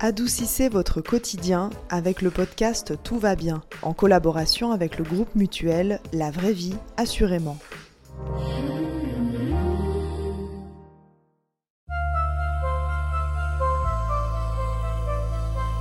Adoucissez 0.00 0.68
votre 0.68 1.00
quotidien 1.00 1.70
avec 1.90 2.22
le 2.22 2.30
podcast 2.30 2.94
Tout 3.02 3.18
va 3.18 3.34
bien, 3.34 3.62
en 3.82 3.94
collaboration 3.94 4.70
avec 4.70 4.96
le 4.96 5.02
groupe 5.02 5.34
mutuel 5.34 5.98
La 6.12 6.30
vraie 6.30 6.52
vie, 6.52 6.76
assurément. 6.96 7.58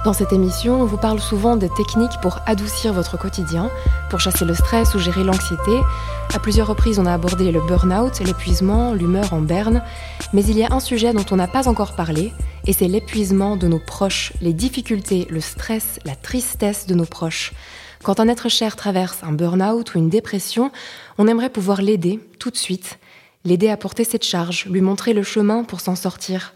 Dans 0.08 0.14
cette 0.14 0.32
émission, 0.32 0.80
on 0.80 0.86
vous 0.86 0.96
parle 0.96 1.20
souvent 1.20 1.58
des 1.58 1.68
techniques 1.68 2.22
pour 2.22 2.40
adoucir 2.46 2.94
votre 2.94 3.18
quotidien, 3.18 3.70
pour 4.10 4.22
chasser 4.22 4.46
le 4.46 4.56
stress 4.56 4.96
ou 4.96 5.00
gérer 5.00 5.26
l'anxiété. 5.26 5.82
À 6.34 6.40
plusieurs 6.40 6.68
reprises, 6.68 6.98
on 6.98 7.06
a 7.06 7.14
abordé 7.14 7.52
le 7.52 7.60
burn-out, 7.60 8.22
l'épuisement, 8.22 8.94
l'humeur 8.94 9.34
en 9.34 9.42
berne. 9.42 9.84
Mais 10.32 10.46
il 10.46 10.58
y 10.58 10.64
a 10.64 10.72
un 10.72 10.80
sujet 10.80 11.12
dont 11.12 11.26
on 11.32 11.36
n'a 11.36 11.50
pas 11.50 11.68
encore 11.68 11.94
parlé, 11.94 12.32
et 12.66 12.72
c'est 12.72 12.88
l'épuisement 12.88 13.58
de 13.58 13.68
nos 13.68 13.80
proches, 13.80 14.32
les 14.40 14.54
difficultés, 14.54 15.28
le 15.30 15.42
stress, 15.42 16.00
la 16.06 16.16
tristesse 16.16 16.88
de 16.88 16.96
nos 16.96 17.04
proches. 17.04 17.52
Quand 18.02 18.22
un 18.22 18.30
être 18.30 18.48
cher 18.48 18.78
traverse 18.78 19.24
un 19.24 19.34
burn-out 19.34 19.94
ou 19.94 19.98
une 19.98 20.10
dépression, 20.10 20.72
on 21.18 21.28
aimerait 21.28 21.50
pouvoir 21.50 21.82
l'aider 21.82 22.22
tout 22.40 22.50
de 22.50 22.56
suite, 22.56 22.98
l'aider 23.44 23.68
à 23.68 23.76
porter 23.76 24.06
cette 24.06 24.24
charge, 24.24 24.68
lui 24.68 24.80
montrer 24.80 25.12
le 25.12 25.24
chemin 25.24 25.66
pour 25.66 25.82
s'en 25.82 25.98
sortir. 25.98 26.54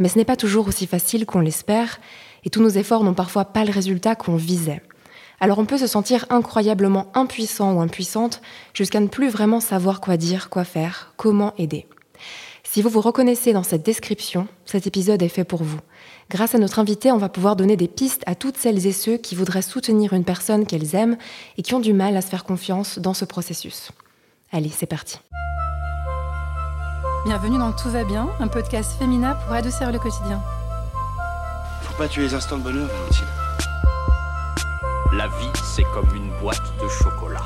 Mais 0.00 0.08
ce 0.08 0.18
n'est 0.18 0.24
pas 0.24 0.36
toujours 0.36 0.66
aussi 0.66 0.88
facile 0.88 1.26
qu'on 1.26 1.40
l'espère, 1.40 2.00
et 2.44 2.50
tous 2.50 2.62
nos 2.62 2.68
efforts 2.68 3.04
n'ont 3.04 3.14
parfois 3.14 3.44
pas 3.46 3.64
le 3.64 3.72
résultat 3.72 4.14
qu'on 4.14 4.36
visait. 4.36 4.82
Alors 5.40 5.58
on 5.58 5.66
peut 5.66 5.78
se 5.78 5.86
sentir 5.86 6.26
incroyablement 6.30 7.06
impuissant 7.14 7.74
ou 7.74 7.80
impuissante 7.80 8.40
jusqu'à 8.74 9.00
ne 9.00 9.06
plus 9.06 9.28
vraiment 9.28 9.60
savoir 9.60 10.00
quoi 10.00 10.16
dire, 10.16 10.50
quoi 10.50 10.64
faire, 10.64 11.12
comment 11.16 11.54
aider. 11.58 11.86
Si 12.64 12.82
vous 12.82 12.90
vous 12.90 13.00
reconnaissez 13.00 13.52
dans 13.52 13.62
cette 13.62 13.84
description, 13.84 14.46
cet 14.66 14.86
épisode 14.86 15.22
est 15.22 15.28
fait 15.28 15.44
pour 15.44 15.62
vous. 15.62 15.78
Grâce 16.28 16.54
à 16.54 16.58
notre 16.58 16.78
invité, 16.78 17.10
on 17.10 17.16
va 17.16 17.30
pouvoir 17.30 17.56
donner 17.56 17.76
des 17.76 17.88
pistes 17.88 18.22
à 18.26 18.34
toutes 18.34 18.58
celles 18.58 18.86
et 18.86 18.92
ceux 18.92 19.16
qui 19.16 19.34
voudraient 19.34 19.62
soutenir 19.62 20.12
une 20.12 20.24
personne 20.24 20.66
qu'elles 20.66 20.94
aiment 20.94 21.16
et 21.56 21.62
qui 21.62 21.74
ont 21.74 21.80
du 21.80 21.94
mal 21.94 22.16
à 22.16 22.20
se 22.20 22.28
faire 22.28 22.44
confiance 22.44 22.98
dans 22.98 23.14
ce 23.14 23.24
processus. 23.24 23.90
Allez, 24.52 24.70
c'est 24.70 24.86
parti. 24.86 25.18
Bienvenue 27.24 27.58
dans 27.58 27.72
Tout 27.72 27.88
va 27.88 28.04
bien, 28.04 28.28
un 28.38 28.48
podcast 28.48 28.92
féminin 28.98 29.36
pour 29.46 29.54
adoucir 29.54 29.90
le 29.90 29.98
quotidien 29.98 30.42
pas 31.98 32.06
tuer 32.06 32.22
les 32.22 32.34
instants 32.34 32.58
de 32.58 32.62
bonheur, 32.62 32.86
Valentine. 32.86 33.26
La 35.14 35.26
vie, 35.26 35.50
c'est 35.74 35.82
comme 35.92 36.08
une 36.14 36.30
boîte 36.40 36.62
de 36.80 36.88
chocolat. 36.88 37.42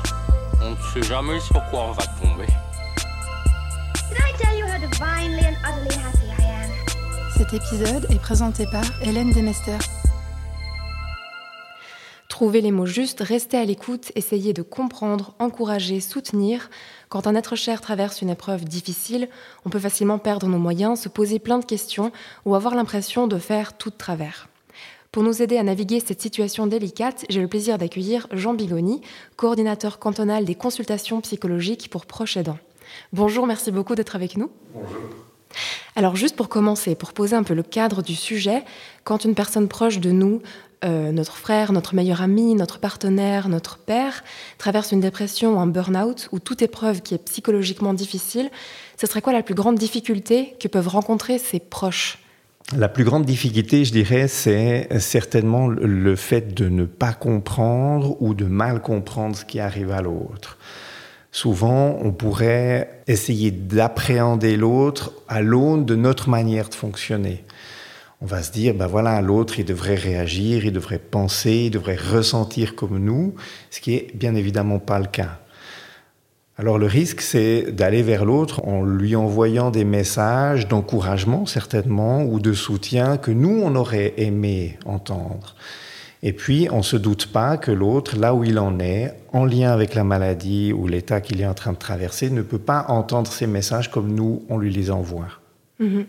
On 0.61 0.69
ne 0.69 0.75
sait 0.93 1.01
jamais 1.01 1.39
sur 1.39 1.55
quoi 1.71 1.85
on 1.85 1.91
va 1.91 2.03
tomber. 2.21 2.45
Cet 7.35 7.53
épisode 7.53 8.05
est 8.11 8.19
présenté 8.19 8.67
par 8.67 8.83
Hélène 9.01 9.31
Demester. 9.31 9.77
Trouvez 12.29 12.61
les 12.61 12.71
mots 12.71 12.85
justes, 12.85 13.21
restez 13.21 13.57
à 13.57 13.65
l'écoute, 13.65 14.11
essayez 14.15 14.53
de 14.53 14.61
comprendre, 14.61 15.33
encourager, 15.39 15.99
soutenir. 15.99 16.69
Quand 17.13 17.27
un 17.27 17.35
être 17.35 17.55
cher 17.55 17.79
traverse 17.79 18.23
une 18.23 18.31
épreuve 18.31 18.65
difficile, 18.65 19.29
on 19.65 19.69
peut 19.69 19.77
facilement 19.77 20.17
perdre 20.17 20.47
nos 20.47 20.57
moyens, 20.57 20.99
se 20.99 21.09
poser 21.09 21.37
plein 21.37 21.59
de 21.59 21.63
questions 21.63 22.11
ou 22.43 22.55
avoir 22.55 22.73
l'impression 22.73 23.27
de 23.27 23.37
faire 23.37 23.77
tout 23.77 23.91
de 23.91 23.95
travers. 23.95 24.49
Pour 25.11 25.21
nous 25.21 25.43
aider 25.43 25.59
à 25.59 25.63
naviguer 25.63 25.99
cette 25.99 26.23
situation 26.23 26.65
délicate, 26.65 27.23
j'ai 27.29 27.39
le 27.39 27.47
plaisir 27.47 27.77
d'accueillir 27.77 28.25
Jean 28.31 28.55
Bigoni, 28.55 29.01
coordinateur 29.35 29.99
cantonal 29.99 30.43
des 30.43 30.55
consultations 30.55 31.21
psychologiques 31.21 31.87
pour 31.91 32.07
proches 32.07 32.35
aidants. 32.35 32.57
Bonjour, 33.11 33.45
merci 33.45 33.71
beaucoup 33.71 33.93
d'être 33.93 34.15
avec 34.15 34.35
nous. 34.35 34.49
Bonjour. 34.73 34.97
Alors 35.95 36.15
juste 36.15 36.35
pour 36.35 36.49
commencer, 36.49 36.95
pour 36.95 37.13
poser 37.13 37.35
un 37.35 37.43
peu 37.43 37.53
le 37.53 37.61
cadre 37.61 38.01
du 38.01 38.15
sujet, 38.15 38.63
quand 39.03 39.23
une 39.23 39.35
personne 39.35 39.67
proche 39.67 39.99
de 39.99 40.09
nous, 40.09 40.41
euh, 40.83 41.11
notre 41.11 41.37
frère, 41.37 41.71
notre 41.71 41.95
meilleur 41.95 42.21
ami, 42.21 42.55
notre 42.55 42.79
partenaire, 42.79 43.49
notre 43.49 43.77
père, 43.77 44.23
traverse 44.57 44.91
une 44.91 44.99
dépression 44.99 45.55
ou 45.55 45.59
un 45.59 45.67
burn-out 45.67 46.29
ou 46.31 46.39
toute 46.39 46.61
épreuve 46.61 47.01
qui 47.01 47.13
est 47.13 47.23
psychologiquement 47.25 47.93
difficile, 47.93 48.49
ce 48.97 49.07
serait 49.07 49.21
quoi 49.21 49.33
la 49.33 49.43
plus 49.43 49.55
grande 49.55 49.77
difficulté 49.77 50.55
que 50.59 50.67
peuvent 50.67 50.87
rencontrer 50.87 51.37
ses 51.37 51.59
proches? 51.59 52.19
La 52.77 52.89
plus 52.89 53.03
grande 53.03 53.25
difficulté, 53.25 53.85
je 53.85 53.91
dirais, 53.91 54.27
c'est 54.27 54.87
certainement 54.99 55.67
le 55.67 56.15
fait 56.15 56.53
de 56.53 56.69
ne 56.69 56.85
pas 56.85 57.13
comprendre 57.13 58.15
ou 58.21 58.33
de 58.33 58.45
mal 58.45 58.81
comprendre 58.81 59.35
ce 59.35 59.45
qui 59.45 59.59
arrive 59.59 59.91
à 59.91 60.01
l'autre. 60.01 60.57
Souvent, 61.33 61.97
on 62.01 62.11
pourrait 62.11 63.01
essayer 63.07 63.49
d'appréhender 63.49 64.55
l'autre 64.55 65.11
à 65.27 65.41
l'aune 65.41 65.83
de 65.83 65.95
notre 65.95 66.29
manière 66.29 66.69
de 66.69 66.75
fonctionner. 66.75 67.43
On 68.23 68.25
va 68.25 68.41
se 68.41 68.53
dire, 68.53 68.73
ben 68.73 68.87
voilà, 68.87 69.21
l'autre, 69.21 69.59
il 69.59 69.65
devrait 69.65 69.95
réagir, 69.95 70.65
il 70.65 70.71
devrait 70.71 70.97
penser, 70.97 71.65
il 71.65 71.71
devrait 71.71 71.97
ressentir 71.97 72.73
comme 72.73 72.97
nous, 72.97 73.35
ce 73.69 73.81
qui 73.81 73.95
est 73.95 74.15
bien 74.15 74.33
évidemment 74.33 74.79
pas 74.79 74.97
le 74.97 75.07
cas. 75.07 75.41
Alors 76.57 76.77
le 76.77 76.85
risque, 76.85 77.19
c'est 77.19 77.73
d'aller 77.73 78.01
vers 78.01 78.23
l'autre 78.23 78.65
en 78.65 78.81
lui 78.85 79.17
envoyant 79.17 79.71
des 79.71 79.83
messages 79.83 80.69
d'encouragement 80.69 81.45
certainement 81.45 82.23
ou 82.23 82.39
de 82.39 82.53
soutien 82.53 83.17
que 83.17 83.31
nous, 83.31 83.61
on 83.61 83.75
aurait 83.75 84.13
aimé 84.15 84.79
entendre. 84.85 85.55
Et 86.21 86.31
puis, 86.31 86.69
on 86.71 86.77
ne 86.77 86.83
se 86.83 86.95
doute 86.95 87.25
pas 87.25 87.57
que 87.57 87.71
l'autre, 87.71 88.17
là 88.17 88.33
où 88.33 88.45
il 88.45 88.57
en 88.57 88.79
est, 88.79 89.13
en 89.33 89.43
lien 89.43 89.73
avec 89.73 89.95
la 89.95 90.05
maladie 90.05 90.71
ou 90.71 90.87
l'état 90.87 91.19
qu'il 91.19 91.41
est 91.41 91.45
en 91.45 91.53
train 91.53 91.73
de 91.73 91.77
traverser, 91.77 92.29
ne 92.29 92.41
peut 92.41 92.57
pas 92.57 92.85
entendre 92.87 93.29
ces 93.29 93.47
messages 93.47 93.91
comme 93.91 94.13
nous, 94.13 94.43
on 94.47 94.57
lui 94.57 94.71
les 94.71 94.91
envoie. 94.91 95.27
Mhm. 95.79 96.05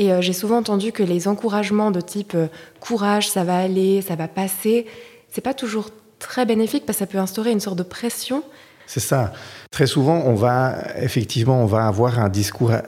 Et 0.00 0.12
euh, 0.12 0.22
j'ai 0.22 0.32
souvent 0.32 0.56
entendu 0.56 0.92
que 0.92 1.02
les 1.02 1.28
encouragements 1.28 1.90
de 1.90 2.00
type 2.00 2.32
euh, 2.34 2.46
courage, 2.80 3.28
ça 3.28 3.44
va 3.44 3.58
aller, 3.58 4.00
ça 4.00 4.16
va 4.16 4.28
passer, 4.28 4.86
c'est 5.30 5.42
pas 5.42 5.52
toujours 5.52 5.90
très 6.18 6.46
bénéfique 6.46 6.86
parce 6.86 6.96
que 6.96 7.00
ça 7.00 7.06
peut 7.06 7.18
instaurer 7.18 7.50
une 7.52 7.60
sorte 7.60 7.76
de 7.76 7.82
pression 7.82 8.42
c'est 8.86 8.98
ça. 8.98 9.32
Très 9.70 9.86
souvent, 9.86 10.20
on 10.26 10.34
va 10.34 10.74
effectivement, 10.96 11.62
on 11.62 11.66
va 11.66 11.86
avoir 11.86 12.18
un 12.18 12.28
discours 12.28 12.72
euh, 12.72 12.80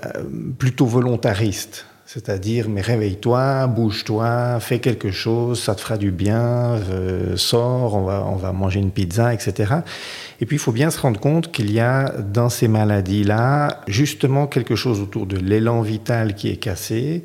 plutôt 0.59 0.85
volontariste. 0.85 1.87
C'est-à-dire, 2.13 2.69
mais 2.69 2.83
réveille-toi, 2.83 3.67
bouge-toi, 3.69 4.61
fais 4.61 4.81
quelque 4.81 5.11
chose, 5.11 5.63
ça 5.63 5.75
te 5.75 5.81
fera 5.81 5.97
du 5.97 6.11
bien, 6.11 6.77
euh, 6.91 7.39
sors, 7.39 7.95
on 7.95 8.05
va, 8.05 8.27
on 8.29 8.37
va 8.37 8.53
manger 8.53 8.81
une 8.81 8.91
pizza, 8.91 9.33
etc. 9.33 9.77
Et 10.39 10.45
puis, 10.45 10.57
il 10.57 10.59
faut 10.59 10.73
bien 10.73 10.91
se 10.91 11.01
rendre 11.01 11.19
compte 11.19 11.51
qu'il 11.51 11.73
y 11.73 11.81
a 11.81 12.13
dans 12.19 12.51
ces 12.51 12.69
maladies-là, 12.69 13.81
justement, 13.87 14.47
quelque 14.47 14.77
chose 14.77 15.01
autour 15.01 15.25
de 15.25 15.39
l'élan 15.39 15.81
vital 15.81 16.35
qui 16.35 16.51
est 16.51 16.59
cassé, 16.59 17.25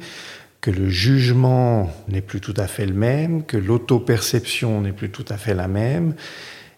que 0.62 0.72
le 0.72 0.88
jugement 0.88 1.92
n'est 2.08 2.22
plus 2.22 2.40
tout 2.40 2.54
à 2.56 2.68
fait 2.68 2.86
le 2.86 2.94
même, 2.94 3.44
que 3.44 3.58
l'auto-perception 3.58 4.80
n'est 4.80 4.94
plus 4.94 5.10
tout 5.10 5.26
à 5.28 5.36
fait 5.36 5.54
la 5.54 5.68
même, 5.68 6.14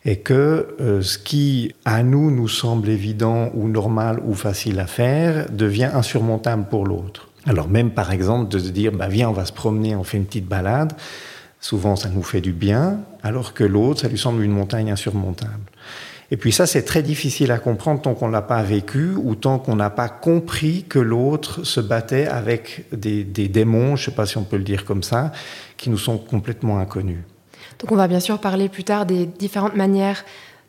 et 0.04 0.16
que 0.16 0.76
euh, 0.82 1.04
ce 1.04 1.20
qui, 1.20 1.76
à 1.86 2.02
nous, 2.02 2.32
nous 2.32 2.48
semble 2.48 2.90
évident 2.90 3.52
ou 3.54 3.68
normal 3.68 4.20
ou 4.26 4.34
facile 4.34 4.80
à 4.80 4.88
faire, 4.88 5.46
devient 5.52 5.92
insurmontable 5.94 6.66
pour 6.72 6.88
l'autre. 6.88 7.29
Alors 7.50 7.68
même, 7.68 7.90
par 7.90 8.12
exemple, 8.12 8.48
de 8.48 8.60
se 8.60 8.70
dire, 8.70 8.92
bah, 8.92 9.08
viens, 9.08 9.28
on 9.28 9.34
va 9.34 9.44
se 9.44 9.52
promener, 9.52 9.96
on 9.96 10.04
fait 10.04 10.18
une 10.18 10.26
petite 10.26 10.46
balade, 10.46 10.94
souvent 11.60 11.96
ça 11.96 12.08
nous 12.08 12.22
fait 12.22 12.42
du 12.42 12.54
bien, 12.54 13.00
alors 13.24 13.56
que 13.56 13.64
l'autre, 13.64 14.02
ça 14.02 14.08
lui 14.08 14.20
semble 14.20 14.44
une 14.44 14.52
montagne 14.52 14.92
insurmontable. 14.92 15.64
Et 16.30 16.38
puis 16.38 16.52
ça, 16.52 16.68
c'est 16.68 16.84
très 16.84 17.02
difficile 17.02 17.52
à 17.52 17.58
comprendre 17.58 18.04
tant 18.04 18.14
qu'on 18.14 18.28
ne 18.28 18.34
l'a 18.34 18.44
pas 18.44 18.62
vécu 18.62 19.16
ou 19.16 19.34
tant 19.34 19.58
qu'on 19.58 19.76
n'a 19.76 19.90
pas 19.90 20.10
compris 20.10 20.86
que 20.88 21.00
l'autre 21.00 21.64
se 21.64 21.80
battait 21.80 22.28
avec 22.28 22.86
des, 22.92 23.24
des 23.24 23.48
démons, 23.48 23.96
je 23.96 24.04
ne 24.04 24.06
sais 24.12 24.16
pas 24.16 24.28
si 24.28 24.38
on 24.38 24.44
peut 24.44 24.58
le 24.58 24.64
dire 24.64 24.86
comme 24.86 25.02
ça, 25.02 25.32
qui 25.76 25.90
nous 25.90 25.98
sont 25.98 26.20
complètement 26.20 26.78
inconnus. 26.78 27.24
Donc 27.80 27.92
on 27.92 27.96
va 27.96 28.08
bien 28.08 28.20
sûr 28.20 28.38
parler 28.38 28.70
plus 28.70 28.84
tard 28.84 29.08
des 29.08 29.26
différentes 29.26 29.76
manières 29.76 30.24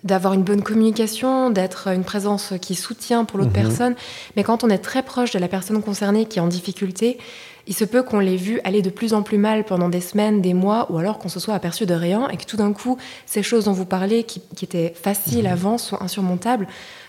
d'avoir 0.05 0.33
une 0.33 0.43
bonne 0.43 0.63
communication, 0.63 1.51
d'être 1.51 1.89
une 1.89 2.05
présence 2.05 2.55
qui 2.61 2.75
soutient 2.75 3.25
pour 3.25 3.39
l'autre 3.39 3.51
mhm. 3.51 3.63
personne. 3.63 3.95
Mais 4.37 4.43
quand 4.43 4.65
on 4.65 4.71
est 4.71 4.79
très 4.79 5.03
proche 5.03 5.33
de 5.33 5.39
la 5.39 5.49
personne 5.49 5.83
concernée 5.83 6.25
qui 6.25 6.39
est 6.39 6.43
en 6.43 6.49
difficulté, 6.49 7.19
il 7.67 7.75
se 7.75 7.85
peut 7.85 8.03
qu'on 8.03 8.19
l'ait 8.19 8.37
vu 8.37 8.61
aller 8.65 8.83
de 8.83 8.91
plus 8.91 9.13
en 9.13 9.23
plus 9.23 9.39
mal 9.39 9.65
pendant 9.65 9.89
des 9.89 10.01
semaines, 10.01 10.41
des 10.41 10.55
mois, 10.55 10.91
ou 10.91 10.99
alors 10.99 11.19
qu'on 11.19 11.29
se 11.29 11.39
soit 11.39 11.55
aperçu 11.55 11.87
de 11.87 11.95
rien 11.95 12.29
et 12.29 12.37
que 12.37 12.45
tout 12.45 12.57
d'un 12.57 12.73
coup, 12.73 12.97
ces 13.27 13.43
choses 13.43 13.67
dont 13.67 13.73
vous 13.73 13.85
parlez, 13.85 14.25
qui, 14.25 14.43
étaient 14.63 14.95
faciles 15.01 15.45
mhm. 15.45 15.53
avant, 15.53 15.79
sont 15.79 16.01
insurmontables. 16.01 16.67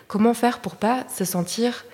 Comment 0.08 0.34
faire 0.34 0.60
pour 0.60 0.76
pas 0.76 1.06
se 1.14 1.24
sentir 1.24 1.86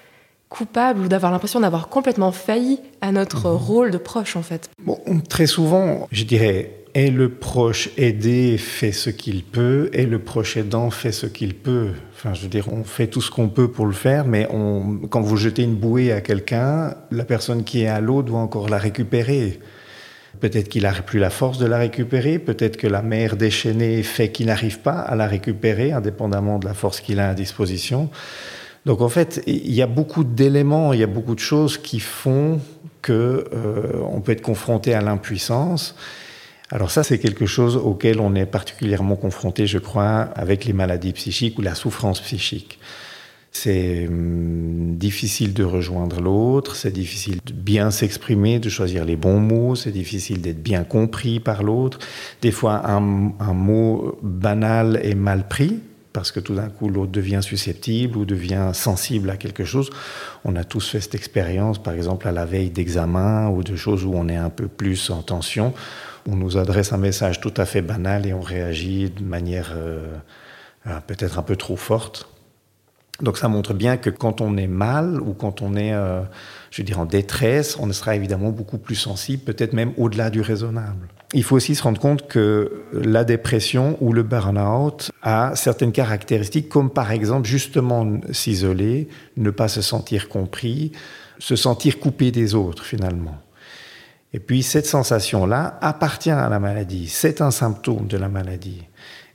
coupable 0.50 1.02
ou 1.02 1.08
d'avoir 1.08 1.32
l'impression 1.32 1.60
d'avoir 1.60 1.90
complètement 1.90 2.32
failli 2.32 2.80
à 3.02 3.12
notre 3.12 3.50
mhm. 3.50 3.56
rôle 3.56 3.92
de 3.92 3.98
proche 3.98 4.36
en 4.36 4.42
fait? 4.44 4.70
Bon, 4.84 5.00
Très 5.30 5.46
souvent, 5.46 6.08
je 6.12 6.24
dirais, 6.24 6.77
et 6.98 7.12
le 7.12 7.30
proche 7.30 7.92
aidé 7.96 8.58
fait 8.58 8.92
ce 8.92 9.12
qu'il 9.12 9.44
peut, 9.44 9.92
et 9.94 10.08
le 10.08 10.18
proche 10.18 10.58
aidant 10.58 10.90
fait 10.90 11.12
ce 11.12 11.28
qu'il 11.28 11.54
peut. 11.54 11.90
Enfin, 12.16 12.34
je 12.34 12.42
veux 12.42 12.48
dire, 12.48 12.74
on 12.74 12.84
fait 12.84 13.06
tout 13.06 13.22
ce 13.22 13.30
qu'on 13.30 13.50
peut 13.50 13.68
pour 13.68 13.86
le 13.86 13.94
faire, 13.94 14.26
mais 14.26 14.48
quand 15.12 15.22
vous 15.22 15.38
jetez 15.38 15.62
une 15.62 15.76
bouée 15.76 16.12
à 16.12 16.22
quelqu'un, 16.22 16.96
la 17.12 17.24
personne 17.24 17.64
qui 17.64 17.84
est 17.84 17.88
à 17.88 18.02
l'eau 18.02 18.24
doit 18.24 18.40
encore 18.40 18.68
la 18.68 18.80
récupérer. 18.80 19.60
Peut-être 20.40 20.70
qu'il 20.70 20.84
n'a 20.84 20.92
plus 20.94 21.20
la 21.20 21.30
force 21.30 21.60
de 21.60 21.68
la 21.68 21.78
récupérer, 21.78 22.40
peut-être 22.40 22.78
que 22.78 22.88
la 22.88 23.04
mer 23.04 23.38
déchaînée 23.38 24.02
fait 24.02 24.32
qu'il 24.32 24.48
n'arrive 24.48 24.80
pas 24.80 24.98
à 24.98 25.16
la 25.16 25.28
récupérer, 25.28 25.92
indépendamment 25.92 26.58
de 26.58 26.66
la 26.66 26.74
force 26.74 27.00
qu'il 27.00 27.20
a 27.20 27.30
à 27.30 27.34
disposition. 27.36 28.10
Donc 28.88 29.02
en 29.02 29.10
fait, 29.10 29.44
il 29.46 29.72
y 29.72 29.84
a 29.84 29.88
beaucoup 29.88 30.24
d'éléments, 30.24 30.94
il 30.94 31.00
y 31.00 31.04
a 31.04 31.08
beaucoup 31.08 31.36
de 31.36 31.40
choses 31.40 31.78
qui 31.78 32.00
font 32.00 32.60
que 33.04 33.48
euh, 33.54 34.02
on 34.12 34.20
peut 34.20 34.32
être 34.32 34.42
confronté 34.42 34.96
à 34.96 35.02
l'impuissance. 35.02 35.96
Alors 36.70 36.92
ça, 36.92 37.04
c'est 37.04 37.18
quelque 37.18 37.46
chose 37.46 37.78
auquel 37.78 38.20
on 38.20 38.36
est 38.36 38.46
particulièrement 38.46 39.16
confronté, 39.16 39.68
je 39.68 39.78
crois, 39.78 40.30
avec 40.36 40.66
les 40.66 40.74
maladies 40.74 41.14
psychiques 41.14 41.58
ou 41.58 41.62
la 41.62 41.76
souffrance 41.76 42.20
psychique. 42.20 42.80
C'est 43.54 44.08
hum, 44.08 44.98
difficile 44.98 45.54
de 45.54 45.64
rejoindre 45.64 46.20
l'autre, 46.20 46.76
c'est 46.76 46.92
difficile 46.92 47.40
de 47.46 47.54
bien 47.54 47.90
s'exprimer, 47.90 48.60
de 48.60 48.70
choisir 48.70 49.06
les 49.06 49.16
bons 49.16 49.40
mots, 49.40 49.76
c'est 49.76 49.92
difficile 49.92 50.42
d'être 50.42 50.62
bien 50.62 50.84
compris 50.84 51.40
par 51.40 51.64
l'autre. 51.64 52.00
Des 52.42 52.52
fois, 52.52 52.86
un, 52.86 53.00
mot 53.00 54.20
banal 54.22 55.00
est 55.02 55.16
mal 55.16 55.48
pris 55.48 55.80
parce 56.12 56.32
que 56.32 56.40
tout 56.40 56.56
d'un 56.56 56.70
coup 56.70 56.90
l'autre 56.90 57.12
devient 57.12 57.42
susceptible 57.42 58.18
ou 58.18 58.26
devient 58.26 58.72
sensible 58.74 59.30
à 59.30 59.38
quelque 59.38 59.64
chose. 59.64 59.90
On 60.44 60.56
a 60.56 60.64
tous 60.64 60.90
fait 60.90 61.00
cette 61.00 61.16
expérience, 61.16 61.82
par 61.82 61.94
exemple 61.94 62.28
à 62.28 62.32
la 62.32 62.46
veille 62.46 62.72
d'examen 62.72 63.50
ou 63.50 63.64
de 63.64 63.76
choses 63.76 64.04
où 64.04 64.14
on 64.14 64.28
est 64.28 64.36
un 64.36 64.50
peu 64.50 64.68
plus 64.68 65.10
en 65.10 65.22
tension 65.22 65.74
on 66.28 66.36
nous 66.36 66.58
adresse 66.58 66.94
un 66.94 66.98
message 66.98 67.40
tout 67.40 67.54
à 67.58 67.66
fait 67.66 67.82
banal 67.82 68.26
et 68.26 68.34
on 68.34 68.42
réagit 68.42 69.10
de 69.10 69.24
manière 69.24 69.74
euh, 69.76 70.14
euh, 70.86 71.00
peut-être 71.08 71.40
un 71.40 71.44
peu 71.44 71.56
trop 71.56 71.78
forte. 71.78 72.30
Donc 73.22 73.38
ça 73.38 73.48
montre 73.48 73.74
bien 73.74 73.98
que 73.98 74.12
quand 74.12 74.42
on 74.42 74.58
est 74.58 74.68
mal 74.68 75.20
ou 75.22 75.34
quand 75.34 75.64
on 75.64 75.76
est, 75.76 75.94
euh, 75.94 76.22
je 76.70 76.82
veux 76.82 76.86
dire, 76.86 77.00
en 77.00 77.06
détresse, 77.06 77.78
on 77.80 77.92
sera 77.92 78.16
évidemment 78.16 78.50
beaucoup 78.50 78.78
plus 78.78 78.96
sensible, 78.96 79.42
peut-être 79.42 79.74
même 79.74 79.94
au-delà 79.98 80.30
du 80.30 80.42
raisonnable. 80.42 81.08
Il 81.34 81.44
faut 81.44 81.56
aussi 81.56 81.74
se 81.74 81.82
rendre 81.82 82.00
compte 82.00 82.28
que 82.28 82.84
la 82.94 83.24
dépression 83.24 83.98
ou 84.02 84.14
le 84.14 84.24
burn-out 84.24 85.12
a 85.24 85.56
certaines 85.56 85.92
caractéristiques, 85.92 86.70
comme 86.70 86.92
par 86.92 87.12
exemple 87.12 87.48
justement 87.48 88.20
s'isoler, 88.32 89.08
ne 89.36 89.50
pas 89.50 89.68
se 89.68 89.82
sentir 89.82 90.30
compris, 90.30 90.92
se 91.40 91.56
sentir 91.56 92.00
coupé 92.00 92.32
des 92.32 92.54
autres 92.54 92.86
finalement. 92.86 93.38
Et 94.34 94.40
puis 94.40 94.62
cette 94.64 94.86
sensation-là 94.86 95.78
appartient 95.82 96.32
à 96.32 96.50
la 96.50 96.60
maladie, 96.60 97.08
c'est 97.08 97.42
un 97.42 97.52
symptôme 97.52 98.08
de 98.08 98.18
la 98.18 98.28
maladie. 98.28 98.84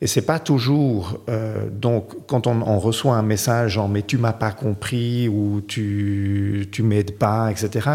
Et 0.00 0.06
c'est 0.06 0.22
pas 0.22 0.38
toujours 0.38 1.20
euh, 1.28 1.70
donc 1.70 2.26
quand 2.26 2.46
on, 2.46 2.78
reçoit 2.78 3.14
un 3.14 3.22
message 3.22 3.78
en 3.78 3.88
mais 3.88 4.02
tu 4.02 4.18
m'as 4.18 4.32
pas 4.32 4.50
compris 4.50 5.28
ou 5.28 5.62
tu 5.66 6.68
tu 6.72 6.82
m'aides 6.82 7.16
pas, 7.16 7.50
etc. 7.50 7.88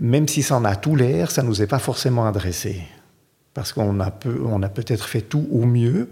Même 0.00 0.26
si 0.26 0.42
ça 0.42 0.56
en 0.56 0.64
a 0.64 0.74
tout 0.74 0.96
l'air, 0.96 1.30
ça 1.30 1.42
nous 1.42 1.62
est 1.62 1.66
pas 1.66 1.78
forcément 1.78 2.26
adressé 2.26 2.82
parce 3.54 3.72
qu'on 3.72 4.00
a 4.00 4.06
a 4.06 4.68
peut-être 4.68 5.06
fait 5.06 5.20
tout 5.20 5.46
au 5.52 5.66
mieux, 5.66 6.08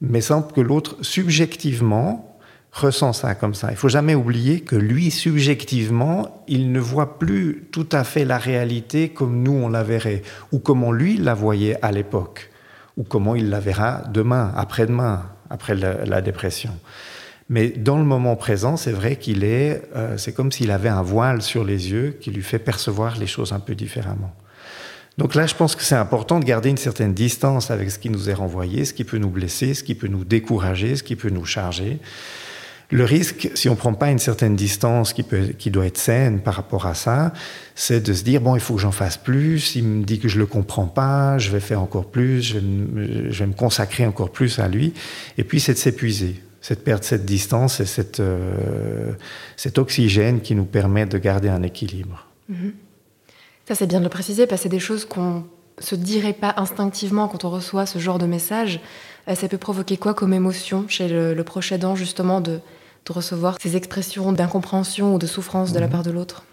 mais 0.00 0.20
semble 0.20 0.52
que 0.52 0.60
l'autre 0.60 0.96
subjectivement 1.00 2.33
ressent 2.74 3.12
ça 3.12 3.34
comme 3.36 3.54
ça. 3.54 3.68
Il 3.70 3.76
faut 3.76 3.88
jamais 3.88 4.16
oublier 4.16 4.60
que 4.60 4.74
lui, 4.74 5.12
subjectivement, 5.12 6.44
il 6.48 6.72
ne 6.72 6.80
voit 6.80 7.18
plus 7.18 7.68
tout 7.70 7.88
à 7.92 8.02
fait 8.02 8.24
la 8.24 8.36
réalité 8.36 9.10
comme 9.10 9.42
nous 9.42 9.52
on 9.52 9.68
la 9.68 9.84
verrait, 9.84 10.22
ou 10.50 10.58
comment 10.58 10.90
lui 10.90 11.16
la 11.16 11.34
voyait 11.34 11.78
à 11.82 11.92
l'époque, 11.92 12.50
ou 12.96 13.04
comment 13.04 13.36
il 13.36 13.48
la 13.48 13.60
verra 13.60 14.02
demain, 14.12 14.52
après-demain, 14.56 15.22
après 15.50 15.76
la, 15.76 16.20
dépression. 16.20 16.72
Mais 17.48 17.68
dans 17.68 17.98
le 17.98 18.04
moment 18.04 18.34
présent, 18.34 18.76
c'est 18.76 18.90
vrai 18.92 19.16
qu'il 19.16 19.44
est, 19.44 19.82
euh, 19.94 20.18
c'est 20.18 20.32
comme 20.32 20.50
s'il 20.50 20.72
avait 20.72 20.88
un 20.88 21.02
voile 21.02 21.42
sur 21.42 21.62
les 21.62 21.92
yeux 21.92 22.16
qui 22.20 22.32
lui 22.32 22.42
fait 22.42 22.58
percevoir 22.58 23.18
les 23.18 23.26
choses 23.28 23.52
un 23.52 23.60
peu 23.60 23.76
différemment. 23.76 24.34
Donc 25.16 25.36
là, 25.36 25.46
je 25.46 25.54
pense 25.54 25.76
que 25.76 25.82
c'est 25.84 25.94
important 25.94 26.40
de 26.40 26.44
garder 26.44 26.70
une 26.70 26.76
certaine 26.76 27.14
distance 27.14 27.70
avec 27.70 27.92
ce 27.92 28.00
qui 28.00 28.10
nous 28.10 28.30
est 28.30 28.34
renvoyé, 28.34 28.84
ce 28.84 28.92
qui 28.92 29.04
peut 29.04 29.18
nous 29.18 29.30
blesser, 29.30 29.74
ce 29.74 29.84
qui 29.84 29.94
peut 29.94 30.08
nous 30.08 30.24
décourager, 30.24 30.96
ce 30.96 31.04
qui 31.04 31.14
peut 31.14 31.30
nous 31.30 31.44
charger. 31.44 32.00
Le 32.90 33.04
risque, 33.04 33.50
si 33.54 33.68
on 33.68 33.72
ne 33.72 33.76
prend 33.76 33.94
pas 33.94 34.10
une 34.10 34.18
certaine 34.18 34.56
distance 34.56 35.12
qui, 35.12 35.22
peut, 35.22 35.48
qui 35.58 35.70
doit 35.70 35.86
être 35.86 35.98
saine 35.98 36.40
par 36.40 36.54
rapport 36.54 36.86
à 36.86 36.94
ça, 36.94 37.32
c'est 37.74 38.00
de 38.00 38.12
se 38.12 38.22
dire, 38.22 38.40
bon, 38.40 38.54
il 38.54 38.60
faut 38.60 38.74
que 38.74 38.80
j'en 38.80 38.92
fasse 38.92 39.16
plus, 39.16 39.74
il 39.74 39.84
me 39.84 40.04
dit 40.04 40.20
que 40.20 40.28
je 40.28 40.36
ne 40.36 40.40
le 40.40 40.46
comprends 40.46 40.86
pas, 40.86 41.38
je 41.38 41.50
vais 41.50 41.60
faire 41.60 41.80
encore 41.80 42.10
plus, 42.10 42.42
je 42.42 42.58
vais, 42.58 43.46
me, 43.46 43.52
consacrer 43.52 44.06
encore 44.06 44.30
plus 44.30 44.58
à 44.58 44.68
lui. 44.68 44.92
Et 45.38 45.44
puis, 45.44 45.60
c'est 45.60 45.72
de 45.72 45.78
s'épuiser, 45.78 46.42
c'est 46.60 46.76
de 46.76 46.80
perdre 46.80 47.04
cette 47.04 47.24
distance 47.24 47.80
et 47.80 47.86
cette, 47.86 48.20
euh, 48.20 49.12
cet 49.56 49.78
oxygène 49.78 50.40
qui 50.40 50.54
nous 50.54 50.66
permet 50.66 51.06
de 51.06 51.18
garder 51.18 51.48
un 51.48 51.62
équilibre. 51.62 52.26
Mm-hmm. 52.52 52.72
Ça, 53.66 53.74
c'est 53.74 53.86
bien 53.86 53.98
de 53.98 54.04
le 54.04 54.10
préciser, 54.10 54.46
parce 54.46 54.60
que 54.60 54.62
c'est 54.64 54.68
des 54.68 54.78
choses 54.78 55.06
qu'on 55.06 55.44
se 55.78 55.94
dirait 55.94 56.34
pas 56.34 56.54
instinctivement 56.58 57.28
quand 57.28 57.44
on 57.44 57.50
reçoit 57.50 57.86
ce 57.86 57.98
genre 57.98 58.18
de 58.18 58.26
message. 58.26 58.80
Euh, 59.28 59.34
ça 59.34 59.48
peut 59.48 59.58
provoquer 59.58 59.96
quoi 59.96 60.14
comme 60.14 60.32
émotion 60.32 60.84
chez 60.88 61.08
le, 61.08 61.42
proche 61.44 61.72
aidant, 61.72 61.96
justement, 61.96 62.40
de, 62.40 62.60
recevoir 63.12 63.58
ces 63.60 63.76
expressions 63.76 64.32
d'incompréhension 64.32 65.14
ou 65.14 65.18
de 65.18 65.26
souffrance 65.26 65.72
de 65.72 65.78
la 65.78 65.86
mhm. 65.86 65.92
part 65.92 66.02
de 66.02 66.10
l'autre 66.10 66.44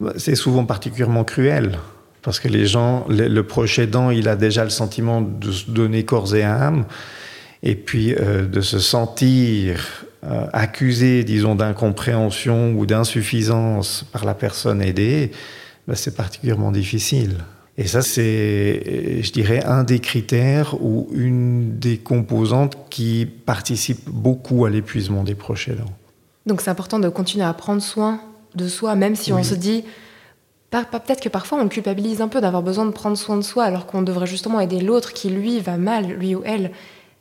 bah, 0.00 0.12
C'est 0.16 0.36
souvent 0.36 0.64
particulièrement 0.64 1.24
cruel. 1.24 1.78
Parce 2.22 2.40
que 2.40 2.48
les 2.48 2.66
gens, 2.66 3.06
le, 3.08 3.42
proche 3.42 3.78
aidant, 3.78 4.10
il 4.10 4.28
a 4.28 4.34
déjà 4.34 4.64
le 4.64 4.70
sentiment 4.70 5.20
de 5.20 5.52
se 5.52 5.70
donner 5.70 6.04
corps 6.04 6.34
et 6.34 6.42
âme, 6.42 6.84
et 7.62 7.76
puis 7.76 8.14
euh, 8.14 8.44
de 8.46 8.60
se 8.60 8.80
sentir 8.80 10.04
euh, 10.24 10.46
accusé, 10.52 11.22
disons, 11.22 11.54
d'incompréhension 11.54 12.72
ou 12.72 12.84
d'insuffisance 12.84 14.04
par 14.10 14.24
la 14.24 14.34
personne 14.34 14.82
aidée, 14.82 15.30
bah, 15.86 15.94
c'est 15.94 16.16
particulièrement 16.16 16.72
difficile. 16.72 17.36
Et 17.78 17.86
ça, 17.86 18.00
c'est, 18.00 19.22
je 19.22 19.32
dirais, 19.32 19.62
un 19.64 19.84
des 19.84 19.98
critères 19.98 20.82
ou 20.82 21.08
une 21.12 21.78
des 21.78 21.98
composantes 21.98 22.76
qui 22.88 23.26
participe 23.26 24.08
beaucoup 24.08 24.64
à 24.64 24.70
l'épuisement 24.70 25.24
des 25.24 25.34
proches 25.34 25.68
aidants. 25.68 25.84
Donc 26.46 26.60
c'est 26.62 26.70
important 26.70 26.98
de 26.98 27.08
continuer 27.08 27.44
à 27.44 27.52
prendre 27.52 27.82
soin 27.82 28.20
de 28.54 28.68
soi, 28.68 28.94
même 28.94 29.14
si 29.14 29.32
on 29.32 29.42
se 29.42 29.54
dit, 29.54 29.84
peut-être 30.70 31.20
que 31.20 31.28
parfois 31.28 31.58
on 31.60 31.68
culpabilise 31.68 32.22
un 32.22 32.28
peu 32.28 32.40
d'avoir 32.40 32.62
besoin 32.62 32.86
de 32.86 32.92
prendre 32.92 33.16
soin 33.16 33.36
de 33.36 33.42
soi, 33.42 33.64
alors 33.64 33.86
qu'on 33.86 34.02
devrait 34.02 34.26
justement 34.26 34.60
aider 34.60 34.80
l'autre 34.80 35.12
qui, 35.12 35.28
lui, 35.28 35.60
va 35.60 35.76
mal, 35.76 36.06
lui 36.06 36.34
ou 36.34 36.42
elle. 36.44 36.70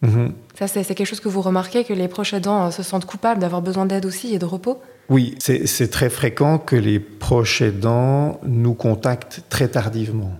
Mhm. 0.02 0.34
Ça, 0.58 0.68
c'est 0.68 0.84
quelque 0.96 1.08
chose 1.08 1.20
que 1.20 1.30
vous 1.30 1.42
remarquez, 1.42 1.84
que 1.84 1.94
les 1.94 2.08
proches 2.08 2.34
aidants 2.34 2.68
euh, 2.68 2.72
se 2.72 2.84
sentent 2.84 3.06
coupables 3.06 3.42
d'avoir 3.42 3.62
besoin 3.62 3.86
d'aide 3.86 4.06
aussi 4.06 4.34
et 4.34 4.40
de 4.40 4.46
repos? 4.46 4.80
Oui, 5.10 5.36
c'est 5.40 5.92
très 5.92 6.10
fréquent 6.10 6.58
que 6.58 6.76
les 6.76 7.00
proches 7.00 7.62
aidants 7.62 8.40
nous 8.44 8.74
contactent 8.74 9.44
très 9.50 9.68
tardivement. 9.68 10.32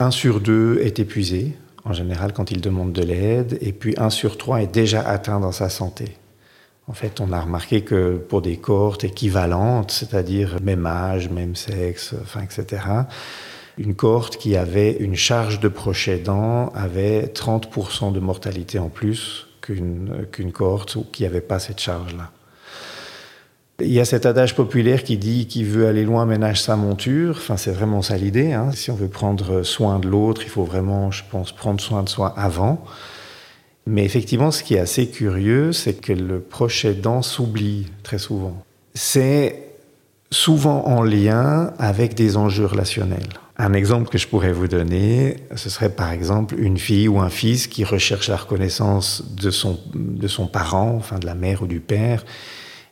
Un 0.00 0.10
sur 0.10 0.40
deux 0.40 0.80
est 0.80 0.98
épuisé, 0.98 1.56
en 1.84 1.92
général, 1.92 2.32
quand 2.32 2.50
il 2.50 2.60
demande 2.60 2.92
de 2.92 3.02
l'aide, 3.02 3.58
et 3.60 3.72
puis 3.72 3.94
un 3.96 4.10
sur 4.10 4.38
trois 4.38 4.60
est 4.62 4.72
déjà 4.72 5.00
atteint 5.06 5.38
dans 5.38 5.52
sa 5.52 5.68
santé. 5.68 6.16
En 6.88 6.92
fait, 6.92 7.20
on 7.20 7.32
a 7.32 7.40
remarqué 7.40 7.82
que 7.82 8.16
pour 8.16 8.42
des 8.42 8.56
cohortes 8.56 9.04
équivalentes, 9.04 9.90
c'est-à-dire 9.90 10.56
même 10.62 10.84
âge, 10.84 11.30
même 11.30 11.54
sexe, 11.54 12.14
enfin, 12.20 12.42
etc., 12.42 12.82
une 13.78 13.94
cohorte 13.94 14.36
qui 14.36 14.56
avait 14.56 14.92
une 14.92 15.16
charge 15.16 15.60
de 15.60 15.68
proche 15.68 16.08
aidant 16.08 16.68
avait 16.74 17.26
30% 17.26 18.12
de 18.12 18.20
mortalité 18.20 18.78
en 18.78 18.88
plus 18.88 19.48
qu'une 19.60 20.52
cohorte 20.52 20.98
qui 21.10 21.22
n'avait 21.24 21.40
pas 21.40 21.58
cette 21.58 21.80
charge-là. 21.80 22.30
Il 23.80 23.90
y 23.90 23.98
a 23.98 24.04
cet 24.04 24.24
adage 24.24 24.54
populaire 24.54 25.02
qui 25.02 25.16
dit 25.16 25.46
qui 25.46 25.64
veut 25.64 25.88
aller 25.88 26.04
loin 26.04 26.26
ménage 26.26 26.62
sa 26.62 26.76
monture. 26.76 27.36
Enfin, 27.38 27.56
c'est 27.56 27.72
vraiment 27.72 28.02
ça 28.02 28.16
l'idée. 28.16 28.52
Hein. 28.52 28.70
Si 28.72 28.90
on 28.90 28.94
veut 28.94 29.08
prendre 29.08 29.62
soin 29.62 29.98
de 29.98 30.08
l'autre, 30.08 30.42
il 30.44 30.48
faut 30.48 30.64
vraiment, 30.64 31.10
je 31.10 31.24
pense, 31.28 31.50
prendre 31.50 31.80
soin 31.80 32.04
de 32.04 32.08
soi 32.08 32.32
avant. 32.36 32.84
Mais 33.86 34.04
effectivement, 34.04 34.50
ce 34.50 34.62
qui 34.62 34.74
est 34.74 34.78
assez 34.78 35.08
curieux, 35.08 35.72
c'est 35.72 35.94
que 35.94 36.12
le 36.12 36.40
proche 36.40 36.84
aidant 36.84 37.20
s'oublie 37.20 37.86
très 38.02 38.18
souvent. 38.18 38.64
C'est 38.94 39.64
souvent 40.30 40.86
en 40.86 41.02
lien 41.02 41.72
avec 41.78 42.14
des 42.14 42.36
enjeux 42.36 42.66
relationnels. 42.66 43.28
Un 43.56 43.72
exemple 43.72 44.08
que 44.08 44.18
je 44.18 44.26
pourrais 44.26 44.52
vous 44.52 44.66
donner, 44.66 45.36
ce 45.54 45.70
serait 45.70 45.90
par 45.90 46.10
exemple 46.10 46.56
une 46.58 46.76
fille 46.76 47.06
ou 47.06 47.20
un 47.20 47.28
fils 47.28 47.68
qui 47.68 47.84
recherche 47.84 48.28
la 48.28 48.36
reconnaissance 48.36 49.22
de 49.36 49.50
son, 49.50 49.78
de 49.94 50.26
son 50.26 50.46
parent, 50.46 50.96
enfin 50.96 51.18
de 51.18 51.26
la 51.26 51.36
mère 51.36 51.62
ou 51.62 51.66
du 51.66 51.78
père, 51.78 52.24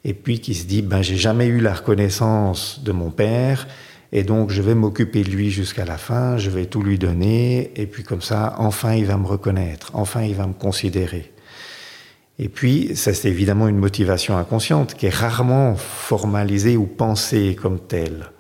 et 0.05 0.15
puis 0.15 0.41
qui 0.41 0.55
se 0.55 0.65
dit 0.67 0.83
ben 0.83 1.03
j'ai 1.03 1.17
jamais 1.17 1.47
eu 1.47 1.61
la 1.61 1.75
reconnaissance 1.75 2.83
de 2.85 2.93
mon 2.93 3.11
père 3.11 3.69
et 4.13 4.25
donc 4.25 4.51
je 4.51 4.61
vais 4.63 4.75
m'occuper 4.75 5.23
de 5.23 5.31
lui 5.31 5.51
jusqu'à 5.51 5.85
la 5.85 5.97
fin, 5.97 6.37
je 6.37 6.51
vais 6.51 6.67
tout 6.67 6.83
lui 6.83 6.99
donner 6.99 7.73
et 7.81 7.87
puis 7.87 8.03
comme 8.03 8.23
ça 8.23 8.55
enfin 8.59 8.95
il 8.95 9.07
va 9.07 9.17
me 9.17 9.27
reconnaître, 9.27 9.91
enfin 9.95 10.23
il 10.23 10.35
va 10.35 10.47
me 10.47 10.53
considérer. 10.53 11.33
Et 12.39 12.49
puis 12.49 12.97
ça 12.97 13.15
c'est 13.15 13.29
évidemment 13.29 13.69
une 13.69 13.79
motivation 13.79 14.37
inconsciente 14.37 14.95
qui 14.95 15.07
est 15.07 15.15
rarement 15.15 15.77
formalisée 15.77 16.77
ou 16.77 16.87
pensée 16.87 17.57
comme 17.61 17.81
telle. 17.81 18.31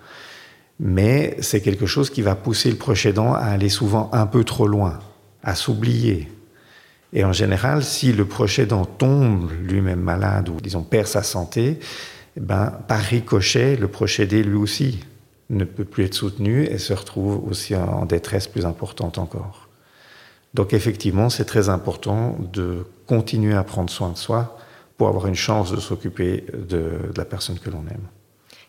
Mais 0.81 1.37
c'est 1.41 1.61
quelque 1.61 1.87
chose 1.87 2.11
qui 2.11 2.23
va 2.23 2.35
pousser 2.35 2.69
le 2.71 2.77
proche 2.77 3.07
à 3.07 3.45
aller 3.45 3.69
souvent 3.69 4.11
un 4.13 4.27
peu 4.27 4.43
trop 4.43 4.67
loin, 4.67 4.99
à 5.43 5.55
s'oublier, 5.55 6.29
et 7.13 7.25
en 7.25 7.33
général, 7.33 7.85
si 7.85 8.13
le 8.13 8.25
proche 8.25 8.59
aidant 8.59 8.85
tombe 8.85 9.51
lui-même 9.63 10.01
malade 10.01 10.49
ou, 10.49 10.61
disons, 10.61 10.83
perd 10.83 11.07
sa 11.07 11.23
santé, 11.23 11.79
ben, 12.37 12.73
par 12.89 13.01
ricochet, 13.01 13.77
le 13.77 13.89
proche 13.89 14.19
aidé, 14.21 14.43
lui 14.43 14.57
aussi, 14.57 15.01
ne 15.51 15.65
peut 15.65 15.85
plus 15.85 16.05
être 16.05 16.15
soutenu 16.15 16.65
et 16.65 16.79
se 16.79 16.95
retrouve 16.95 17.47
aussi 17.47 17.77
en 17.77 18.07
détresse 18.07 18.49
plus 18.49 18.65
importante 18.65 19.19
encore. 19.19 19.69
Donc 20.55 20.73
effectivement, 20.73 21.29
c'est 21.29 21.45
très 21.45 21.69
important 21.69 22.37
de 22.53 22.87
continuer 23.07 23.55
à 23.55 23.63
prendre 23.63 23.91
soin 23.91 24.11
de 24.11 24.17
soi 24.17 24.59
pour 24.97 25.09
avoir 25.09 25.27
une 25.27 25.35
chance 25.35 25.71
de 25.71 25.81
s'occuper 25.81 26.45
de, 26.53 26.79
de, 27.13 27.13
la 27.17 27.25
personne 27.25 27.59
que 27.59 27.71
l'on 27.71 27.85
aime. 27.91 28.07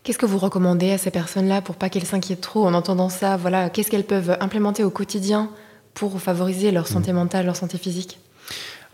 Qu'est-ce 0.04 0.18
que 0.18 0.26
vous 0.26 0.38
recommandez 0.38 0.92
à 0.92 0.98
ces 0.98 1.12
personnes-là 1.12 1.62
pour 1.62 1.76
pas 1.76 1.90
qu'elles 1.90 2.06
s'inquiètent 2.06 2.42
trop 2.42 2.66
en 2.66 2.74
entendant 2.74 3.10
ça? 3.10 3.38
Voilà, 3.38 3.70
qu'est-ce 3.70 3.90
qu'elles 3.90 4.04
peuvent 4.04 4.36
implémenter 4.42 4.84
au 4.84 4.90
quotidien 4.90 5.50
pour 5.94 6.20
favoriser 6.20 6.72
leur 6.72 6.88
santé 6.88 7.14
mentale, 7.14 7.46
leur 7.46 7.56
santé 7.56 7.78
physique? 7.78 8.20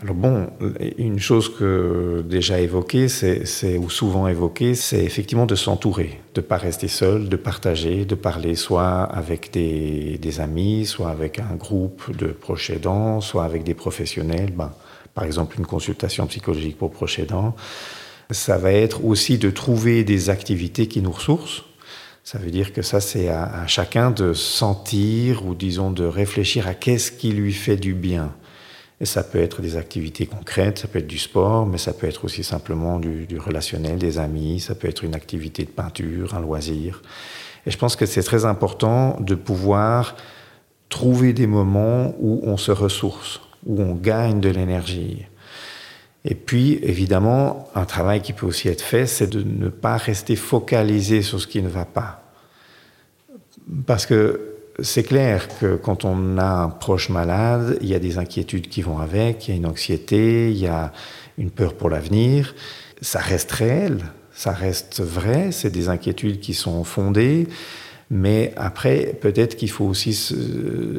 Alors 0.02 0.16
bon, 0.16 0.50
une 0.98 1.20
chose 1.20 1.54
que 1.54 2.24
déjà 2.26 2.62
évoquée, 2.62 3.10
c'est 3.10 3.78
ou 3.78 3.90
souvent 3.90 4.30
évoquée, 4.30 4.74
c'est 4.74 5.04
effectivement 5.04 5.46
de 5.46 5.56
s'entourer, 5.56 6.22
de 6.36 6.40
pas 6.40 6.56
rester 6.56 6.88
seul, 6.88 7.28
de 7.28 7.36
partager, 7.36 8.06
de 8.06 8.16
parler 8.16 8.56
soit 8.56 9.04
avec 9.04 9.52
des, 9.52 10.40
amis, 10.40 10.86
soit 10.86 11.10
avec 11.10 11.40
un 11.40 11.54
groupe 11.56 12.16
de 12.16 12.28
proches 12.28 12.70
aidants, 12.70 13.20
soit 13.20 13.44
avec 13.44 13.66
des 13.66 13.74
professionnels. 13.74 14.54
Ben, 14.54 14.72
par 15.14 15.26
exemple, 15.26 15.58
une 15.60 15.66
consultation 15.66 16.28
psychologique 16.28 16.78
pour 16.78 16.92
proches 16.92 17.20
aidants. 17.20 17.54
Ça 18.32 18.58
va 18.58 18.72
être 18.72 19.04
aussi 19.04 19.38
de 19.38 19.50
trouver 19.50 20.06
des 20.06 20.30
activités 20.30 20.88
qui 20.88 21.02
nous 21.02 21.12
ressourcent. 21.12 21.66
Ça 22.24 22.38
veut 22.38 22.52
dire 22.52 22.72
que 22.72 22.84
ça, 22.84 23.02
c'est 23.02 23.28
à 23.28 23.68
chacun 23.68 24.12
de 24.12 24.34
sentir 24.34 25.46
ou 25.46 25.56
disons 25.56 25.92
de 25.92 26.06
réfléchir 26.06 26.68
à 26.68 26.74
qu'est-ce 26.74 27.12
qui 27.12 27.32
lui 27.32 27.54
fait 27.54 27.76
du 27.76 27.94
bien. 27.94 28.32
Et 29.02 29.06
ça 29.06 29.24
peut 29.24 29.40
être 29.40 29.62
des 29.62 29.78
activités 29.78 30.26
concrètes, 30.26 30.80
ça 30.80 30.88
peut 30.88 31.00
être 31.00 31.08
du 31.08 31.18
sport, 31.18 31.66
mais 31.66 31.78
ça 31.78 31.94
peut 31.94 32.08
être 32.08 32.26
aussi 32.26 32.44
simplement 32.44 33.00
du, 33.00 33.26
du, 33.26 33.38
relationnel, 33.40 33.98
des 33.98 34.20
amis, 34.20 34.60
ça 34.60 34.76
peut 34.76 34.90
être 34.90 35.04
une 35.04 35.16
activité 35.16 35.64
de 35.64 35.70
peinture, 35.70 36.34
un 36.36 36.42
loisir. 36.42 37.02
Et 37.66 37.72
je 37.72 37.78
pense 37.78 37.96
que 37.96 38.06
c'est 38.06 38.24
très 38.24 38.46
important 38.46 39.18
de 39.22 39.36
pouvoir 39.36 40.16
trouver 40.90 41.34
des 41.34 41.48
moments 41.48 42.14
où 42.20 42.42
on 42.44 42.58
se 42.58 42.72
ressource, 42.72 43.40
où 43.66 43.82
on 43.82 43.94
gagne 43.96 44.42
de 44.42 44.50
l'énergie. 44.50 45.26
Et 46.26 46.36
puis, 46.36 46.80
évidemment, 46.84 47.70
un 47.76 47.86
travail 47.86 48.22
qui 48.22 48.34
peut 48.34 48.46
aussi 48.46 48.68
être 48.68 48.82
fait, 48.82 49.06
c'est 49.06 49.28
de 49.28 49.42
ne 49.42 49.70
pas 49.70 49.96
rester 49.96 50.36
focalisé 50.36 51.22
sur 51.22 51.40
ce 51.40 51.48
qui 51.48 51.62
ne 51.62 51.70
va 51.70 51.86
pas. 51.86 52.24
Parce 53.86 54.06
que 54.06 54.59
c'est 54.82 55.04
clair 55.04 55.48
que 55.60 55.76
quand 55.76 56.06
on 56.06 56.38
a 56.38 56.46
un 56.46 56.70
proche 56.70 57.10
malade, 57.10 57.78
il 57.82 57.88
y 57.88 57.96
a 57.96 58.00
des 58.00 58.18
inquiétudes 58.18 58.68
qui 58.68 58.82
vont 58.82 59.00
avec, 59.00 59.48
il 59.48 59.52
y 59.52 59.54
a 59.54 59.58
une 59.58 59.66
anxiété, 59.66 60.52
il 60.52 60.58
y 60.58 60.68
a 60.68 60.92
une 61.38 61.52
peur 61.52 61.74
pour 61.74 61.90
l'avenir. 61.90 62.56
Ça 63.02 63.20
reste 63.20 63.52
réel, 63.52 64.00
ça 64.34 64.52
reste 64.52 65.02
vrai, 65.02 65.52
c'est 65.52 65.70
des 65.70 65.90
inquiétudes 65.90 66.40
qui 66.40 66.54
sont 66.54 66.84
fondées. 66.84 67.48
Mais 68.12 68.54
après, 68.58 69.18
peut-être 69.22 69.56
qu'il 69.56 69.70
faut 69.70 69.86
aussi 69.86 70.10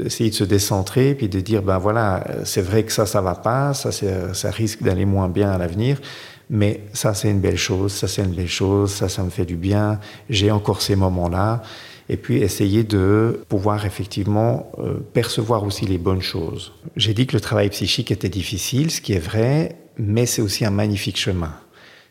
essayer 0.04 0.30
de 0.30 0.34
se 0.34 0.44
décentrer 0.44 1.14
puis 1.14 1.28
de 1.28 1.40
dire, 1.40 1.62
ben 1.62 1.78
voilà, 1.78 2.24
c'est 2.44 2.62
vrai 2.62 2.84
que 2.84 2.92
ça, 2.92 3.04
ça 3.04 3.20
va 3.20 3.34
pas, 3.34 3.74
ça 3.74 4.50
risque 4.50 4.82
d'aller 4.82 5.06
moins 5.06 5.28
bien 5.28 5.50
à 5.50 5.58
l'avenir, 5.58 6.00
mais 6.48 6.82
ça, 6.92 7.12
c'est 7.14 7.28
une 7.28 7.40
belle 7.40 7.56
chose, 7.56 7.92
ça, 7.92 8.06
c'est 8.06 8.22
une 8.22 8.34
belle 8.34 8.48
chose, 8.48 8.92
ça, 8.92 9.08
ça 9.08 9.24
me 9.24 9.30
fait 9.30 9.44
du 9.44 9.56
bien, 9.56 9.98
j'ai 10.28 10.52
encore 10.52 10.82
ces 10.82 10.94
moments-là 10.94 11.62
et 12.10 12.16
puis 12.16 12.42
essayer 12.42 12.82
de 12.82 13.44
pouvoir 13.48 13.86
effectivement 13.86 14.72
euh, 14.78 14.94
percevoir 15.12 15.62
aussi 15.62 15.86
les 15.86 15.96
bonnes 15.96 16.20
choses. 16.20 16.72
J'ai 16.96 17.14
dit 17.14 17.28
que 17.28 17.34
le 17.34 17.40
travail 17.40 17.70
psychique 17.70 18.10
était 18.10 18.28
difficile, 18.28 18.90
ce 18.90 19.00
qui 19.00 19.12
est 19.12 19.20
vrai, 19.20 19.76
mais 19.96 20.26
c'est 20.26 20.42
aussi 20.42 20.64
un 20.64 20.70
magnifique 20.70 21.16
chemin. 21.16 21.54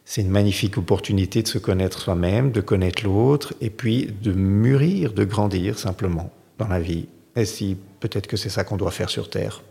C'est 0.06 0.22
une 0.22 0.30
magnifique 0.30 0.78
opportunité 0.78 1.44
de 1.44 1.50
se 1.50 1.58
connaître 1.58 2.00
soi-même, 2.00 2.52
de 2.52 2.62
connaître 2.62 3.04
l'autre, 3.04 3.54
et 3.60 3.70
puis 3.70 4.10
de 4.24 4.32
mûrir, 4.32 5.12
de 5.12 5.26
grandir 5.26 5.78
simplement 5.78 6.32
dans 6.58 6.70
la 6.70 6.80
vie. 6.80 7.10
Et 7.36 7.44
si 7.44 7.76
peut-être 8.00 8.28
que 8.28 8.38
c'est 8.38 8.50
ça 8.50 8.64
qu'on 8.64 8.78
doit 8.78 8.92
faire 8.92 9.10
sur 9.10 9.30
Terre. 9.30 9.62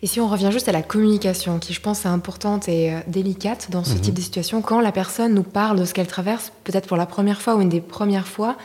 Et 0.00 0.06
si 0.06 0.18
on 0.18 0.28
revient 0.28 0.50
juste 0.50 0.68
à 0.68 0.72
la 0.72 0.82
communication, 0.82 1.58
qui 1.58 1.74
je 1.74 1.80
pense 1.82 2.06
est 2.06 2.08
importante 2.08 2.70
et 2.70 2.94
euh, 2.94 3.00
délicate 3.06 3.70
dans 3.70 3.84
ce 3.84 3.96
mmh. 3.96 4.00
type 4.00 4.14
de 4.14 4.20
situation, 4.22 4.62
quand 4.62 4.80
la 4.80 4.92
personne 4.92 5.34
nous 5.34 5.42
parle 5.44 5.78
de 5.78 5.84
ce 5.84 5.92
qu'elle 5.92 6.06
traverse, 6.06 6.52
peut-être 6.64 6.88
pour 6.88 6.96
la 6.96 7.06
première 7.06 7.42
fois 7.42 7.54
ou 7.54 7.60
une 7.60 7.68
des 7.68 7.82
premières 7.82 8.26
fois, 8.26 8.56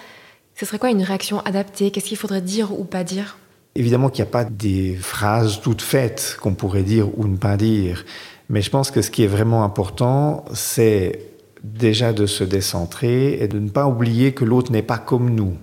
ce 0.59 0.65
serait 0.65 0.79
quoi 0.79 0.89
une 0.89 1.03
réaction 1.03 1.39
adaptée? 1.41 1.91
Qu'est-ce 1.91 2.07
qu'il 2.07 2.17
faudrait 2.17 2.41
dire 2.41 2.77
ou 2.77 2.83
pas 2.83 3.03
dire? 3.03 3.37
Évidemment 3.75 4.09
qu'il 4.09 4.23
n'y 4.23 4.29
a 4.29 4.31
pas 4.31 4.43
des 4.43 4.95
phrases 4.95 5.61
toutes 5.61 5.83
faites 5.83 6.35
qu'on 6.41 6.55
pourrait 6.55 6.81
dire 6.81 7.15
ou 7.19 7.27
ne 7.27 7.37
pas 7.37 7.57
dire. 7.57 8.05
Mais 8.49 8.63
je 8.63 8.71
pense 8.71 8.89
que 8.89 9.03
ce 9.03 9.11
qui 9.11 9.23
est 9.23 9.27
vraiment 9.27 9.63
important, 9.63 10.45
c'est 10.53 11.29
déjà 11.63 12.11
de 12.11 12.25
se 12.25 12.43
décentrer 12.43 13.33
et 13.33 13.47
de 13.47 13.59
ne 13.59 13.69
pas 13.69 13.85
oublier 13.85 14.33
que 14.33 14.45
l'autre 14.45 14.71
n'est 14.71 14.81
pas 14.81 14.97
comme 14.97 15.29
nous. 15.29 15.57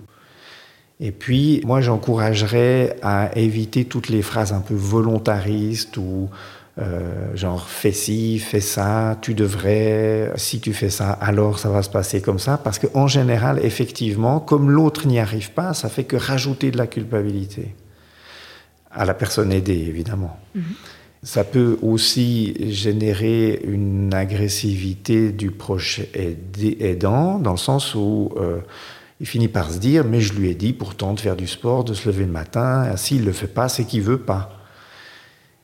Et 1.01 1.11
puis, 1.11 1.61
moi, 1.65 1.81
j'encouragerais 1.81 2.95
à 3.01 3.37
éviter 3.37 3.83
toutes 3.83 4.07
les 4.07 4.21
phrases 4.21 4.53
un 4.53 4.61
peu 4.61 4.75
volontaristes 4.75 5.97
ou 5.97 6.29
euh, 6.77 7.33
genre 7.35 7.69
fais 7.69 7.93
ci, 7.93 8.37
fais 8.39 8.59
ça, 8.59 9.17
tu 9.21 9.33
devrais, 9.33 10.33
si 10.35 10.59
tu 10.59 10.73
fais 10.73 10.89
ça, 10.89 11.11
alors 11.11 11.57
ça 11.57 11.69
va 11.69 11.81
se 11.81 11.89
passer 11.89 12.21
comme 12.21 12.39
ça, 12.39 12.57
parce 12.57 12.79
qu'en 12.79 13.07
général, 13.07 13.59
effectivement, 13.63 14.41
comme 14.41 14.69
l'autre 14.69 15.07
n'y 15.07 15.19
arrive 15.19 15.51
pas, 15.51 15.73
ça 15.73 15.87
fait 15.87 16.03
que 16.03 16.17
rajouter 16.17 16.71
de 16.71 16.77
la 16.77 16.87
culpabilité 16.87 17.75
à 18.91 19.05
la 19.05 19.13
personne 19.13 19.51
aidée, 19.53 19.85
évidemment. 19.87 20.37
Mm 20.53 20.59
-hmm. 20.59 20.63
Ça 21.23 21.43
peut 21.43 21.77
aussi 21.81 22.55
générer 22.71 23.61
une 23.65 24.13
agressivité 24.13 25.31
du 25.31 25.51
proche 25.51 26.01
aidant, 26.13 27.39
dans 27.39 27.51
le 27.51 27.57
sens 27.57 27.95
où 27.95 28.31
euh, 28.37 28.59
il 29.19 29.25
finit 29.25 29.47
par 29.47 29.71
se 29.71 29.79
dire, 29.79 30.03
mais 30.03 30.21
je 30.21 30.33
lui 30.33 30.49
ai 30.49 30.55
dit 30.55 30.73
pourtant 30.73 31.13
de 31.13 31.19
faire 31.19 31.35
du 31.35 31.47
sport, 31.47 31.83
de 31.83 31.93
se 31.93 32.07
lever 32.09 32.25
le 32.25 32.31
matin, 32.31 32.95
s'il 32.97 33.21
ne 33.21 33.25
le 33.25 33.31
fait 33.31 33.53
pas, 33.53 33.69
c'est 33.69 33.85
qu'il 33.85 34.01
veut 34.01 34.19
pas. 34.19 34.64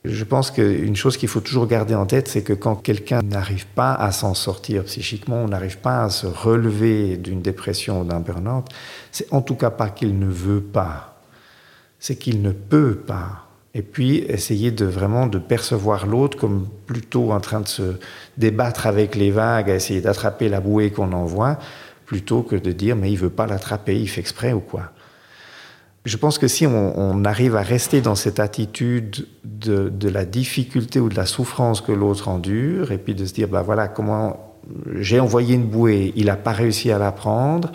Je 0.04 0.24
pense 0.24 0.50
qu'une 0.50 0.96
chose 0.96 1.16
qu'il 1.16 1.28
faut 1.28 1.40
toujours 1.40 1.68
garder 1.68 1.94
en 1.94 2.06
tête, 2.06 2.26
c'est 2.26 2.42
que 2.42 2.52
quand 2.52 2.74
quelqu'un 2.74 3.22
n'arrive 3.22 3.66
pas 3.66 3.94
à 3.94 4.10
s'en 4.10 4.34
sortir 4.34 4.82
psychiquement, 4.84 5.36
on 5.36 5.48
n'arrive 5.48 5.78
pas 5.78 6.02
à 6.02 6.10
se 6.10 6.26
relever 6.26 7.16
d'une 7.16 7.40
dépression 7.40 8.00
ou 8.00 8.04
d'un 8.04 8.18
burn-out, 8.18 8.66
c'est 9.12 9.32
en 9.32 9.42
tout 9.42 9.54
cas 9.54 9.70
pas 9.70 9.90
qu'il 9.90 10.18
ne 10.18 10.26
veut 10.26 10.60
pas, 10.60 11.22
c'est 12.00 12.16
qu'il 12.16 12.42
ne 12.42 12.50
peut 12.50 12.96
pas. 12.96 13.46
Et 13.74 13.82
puis 13.82 14.18
essayer 14.28 14.72
de 14.72 14.84
vraiment 14.84 15.28
de 15.28 15.38
percevoir 15.38 16.06
l'autre 16.06 16.36
comme 16.36 16.66
plutôt 16.86 17.30
en 17.30 17.38
train 17.38 17.60
de 17.60 17.68
se 17.68 17.94
débattre 18.36 18.88
avec 18.88 19.14
les 19.14 19.30
vagues, 19.30 19.70
à 19.70 19.76
essayer 19.76 20.00
d'attraper 20.00 20.48
la 20.48 20.60
bouée 20.60 20.90
qu'on 20.90 21.12
envoie, 21.12 21.58
plutôt 22.06 22.42
que 22.42 22.56
de 22.56 22.72
dire 22.72 22.96
mais 22.96 23.12
il 23.12 23.16
veut 23.18 23.30
pas 23.30 23.46
l'attraper, 23.46 24.00
il 24.00 24.08
fait 24.08 24.20
exprès 24.20 24.52
ou 24.52 24.60
quoi. 24.60 24.90
Je 26.04 26.16
pense 26.16 26.38
que 26.38 26.48
si 26.48 26.66
on, 26.66 26.98
on, 26.98 27.24
arrive 27.24 27.54
à 27.54 27.62
rester 27.62 28.00
dans 28.00 28.16
cette 28.16 28.40
attitude 28.40 29.28
de, 29.44 29.88
de, 29.88 30.08
la 30.08 30.24
difficulté 30.24 30.98
ou 30.98 31.08
de 31.08 31.14
la 31.14 31.26
souffrance 31.26 31.80
que 31.80 31.92
l'autre 31.92 32.26
endure, 32.28 32.90
et 32.90 32.98
puis 32.98 33.14
de 33.14 33.24
se 33.24 33.32
dire, 33.32 33.46
ben 33.46 33.62
voilà, 33.62 33.86
comment 33.86 34.56
j'ai 34.96 35.20
envoyé 35.20 35.54
une 35.54 35.66
bouée, 35.66 36.12
il 36.16 36.26
n'a 36.26 36.36
pas 36.36 36.52
réussi 36.52 36.90
à 36.90 36.98
la 36.98 37.12
prendre, 37.12 37.70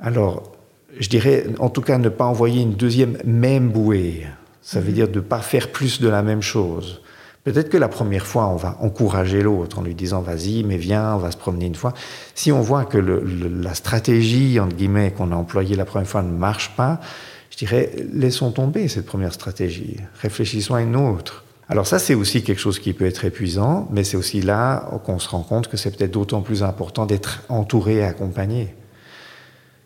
alors 0.00 0.52
je 0.98 1.08
dirais 1.08 1.46
en 1.58 1.68
tout 1.68 1.82
cas 1.82 1.98
ne 1.98 2.08
pas 2.08 2.24
envoyer 2.24 2.62
une 2.62 2.74
deuxième 2.74 3.18
même 3.24 3.70
bouée. 3.70 4.26
Ça 4.62 4.80
veut 4.80 4.92
dire 4.92 5.08
de 5.08 5.16
ne 5.16 5.24
pas 5.24 5.40
faire 5.40 5.70
plus 5.70 6.00
de 6.00 6.08
la 6.08 6.22
même 6.22 6.42
chose. 6.42 7.00
Peut-être 7.52 7.70
que 7.70 7.78
la 7.78 7.88
première 7.88 8.26
fois, 8.26 8.46
on 8.48 8.56
va 8.56 8.76
encourager 8.80 9.40
l'autre 9.40 9.78
en 9.78 9.82
lui 9.82 9.94
disant 9.94 10.20
vas-y, 10.20 10.64
mais 10.64 10.76
viens, 10.76 11.14
on 11.14 11.18
va 11.18 11.30
se 11.30 11.38
promener 11.38 11.64
une 11.64 11.74
fois. 11.74 11.94
Si 12.34 12.52
on 12.52 12.60
voit 12.60 12.84
que 12.84 12.98
la 12.98 13.72
stratégie, 13.72 14.60
entre 14.60 14.76
guillemets, 14.76 15.12
qu'on 15.12 15.32
a 15.32 15.34
employée 15.34 15.74
la 15.74 15.86
première 15.86 16.06
fois 16.06 16.22
ne 16.22 16.30
marche 16.30 16.76
pas, 16.76 17.00
je 17.50 17.56
dirais 17.56 17.90
laissons 18.12 18.50
tomber 18.50 18.86
cette 18.88 19.06
première 19.06 19.32
stratégie, 19.32 19.96
réfléchissons 20.20 20.74
à 20.74 20.82
une 20.82 20.94
autre. 20.94 21.44
Alors 21.70 21.86
ça, 21.86 21.98
c'est 21.98 22.14
aussi 22.14 22.42
quelque 22.42 22.60
chose 22.60 22.78
qui 22.78 22.92
peut 22.92 23.06
être 23.06 23.24
épuisant, 23.24 23.88
mais 23.90 24.04
c'est 24.04 24.18
aussi 24.18 24.42
là 24.42 24.86
qu'on 25.06 25.18
se 25.18 25.30
rend 25.30 25.42
compte 25.42 25.68
que 25.68 25.78
c'est 25.78 25.96
peut-être 25.96 26.12
d'autant 26.12 26.42
plus 26.42 26.62
important 26.62 27.06
d'être 27.06 27.44
entouré 27.48 27.94
et 27.94 28.04
accompagné. 28.04 28.74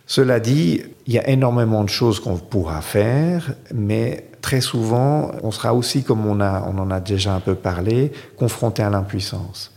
Cela 0.06 0.40
dit, 0.40 0.82
il 1.06 1.12
y 1.12 1.18
a 1.20 1.28
énormément 1.28 1.84
de 1.84 1.88
choses 1.88 2.18
qu'on 2.18 2.38
pourra 2.38 2.82
faire, 2.82 3.54
mais 3.72 4.26
très 4.42 4.60
souvent, 4.60 5.30
on 5.42 5.50
sera 5.50 5.72
aussi, 5.72 6.02
comme 6.02 6.26
on, 6.26 6.40
a, 6.40 6.68
on 6.68 6.76
en 6.78 6.90
a 6.90 7.00
déjà 7.00 7.34
un 7.34 7.40
peu 7.40 7.54
parlé, 7.54 8.12
confronté 8.36 8.82
à 8.82 8.90
l'impuissance. 8.90 9.72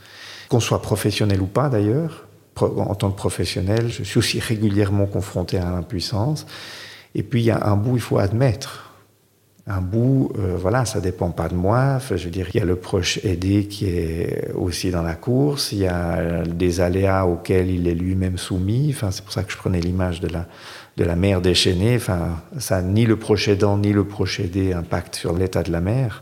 Qu'on 0.49 0.59
soit 0.59 0.81
professionnel 0.81 1.41
ou 1.41 1.45
pas 1.45 1.69
d'ailleurs, 1.69 2.27
en 2.61 2.95
tant 2.95 3.11
que 3.11 3.17
professionnel, 3.17 3.89
je 3.89 4.03
suis 4.03 4.17
aussi 4.17 4.39
régulièrement 4.39 5.05
confronté 5.05 5.57
à 5.57 5.69
l'impuissance. 5.69 6.45
Et 7.13 7.23
puis, 7.23 7.41
il 7.41 7.45
y 7.45 7.51
a 7.51 7.65
un 7.67 7.75
bout, 7.75 7.95
il 7.95 8.01
faut 8.01 8.17
admettre. 8.17 8.84
Un 9.67 9.81
bout, 9.81 10.31
euh, 10.37 10.55
voilà, 10.59 10.85
ça 10.85 11.01
dépend 11.01 11.31
pas 11.31 11.47
de 11.47 11.55
moi. 11.55 11.93
Enfin, 11.95 12.17
je 12.17 12.25
veux 12.25 12.29
dire, 12.29 12.47
il 12.53 12.59
y 12.59 12.61
a 12.61 12.65
le 12.65 12.75
proche 12.75 13.19
aidé 13.23 13.65
qui 13.65 13.87
est 13.87 14.51
aussi 14.53 14.91
dans 14.91 15.01
la 15.01 15.15
course. 15.15 15.71
Il 15.71 15.79
y 15.79 15.87
a 15.87 16.43
des 16.43 16.81
aléas 16.81 17.25
auxquels 17.25 17.71
il 17.71 17.87
est 17.87 17.95
lui-même 17.95 18.37
soumis. 18.37 18.91
Enfin, 18.93 19.09
c'est 19.09 19.23
pour 19.23 19.33
ça 19.33 19.43
que 19.43 19.51
je 19.51 19.57
prenais 19.57 19.79
l'image 19.79 20.19
de 20.19 20.27
la, 20.27 20.45
de 20.97 21.03
la 21.03 21.15
mer 21.15 21.41
déchaînée. 21.41 21.95
Enfin, 21.95 22.43
ça, 22.59 22.83
ni 22.83 23.07
le 23.07 23.15
proche 23.15 23.47
aidant, 23.47 23.79
ni 23.79 23.91
le 23.91 24.03
proche 24.03 24.39
aidé 24.39 24.71
impacte 24.71 25.15
sur 25.15 25.33
l'état 25.35 25.63
de 25.63 25.71
la 25.71 25.81
mer. 25.81 26.21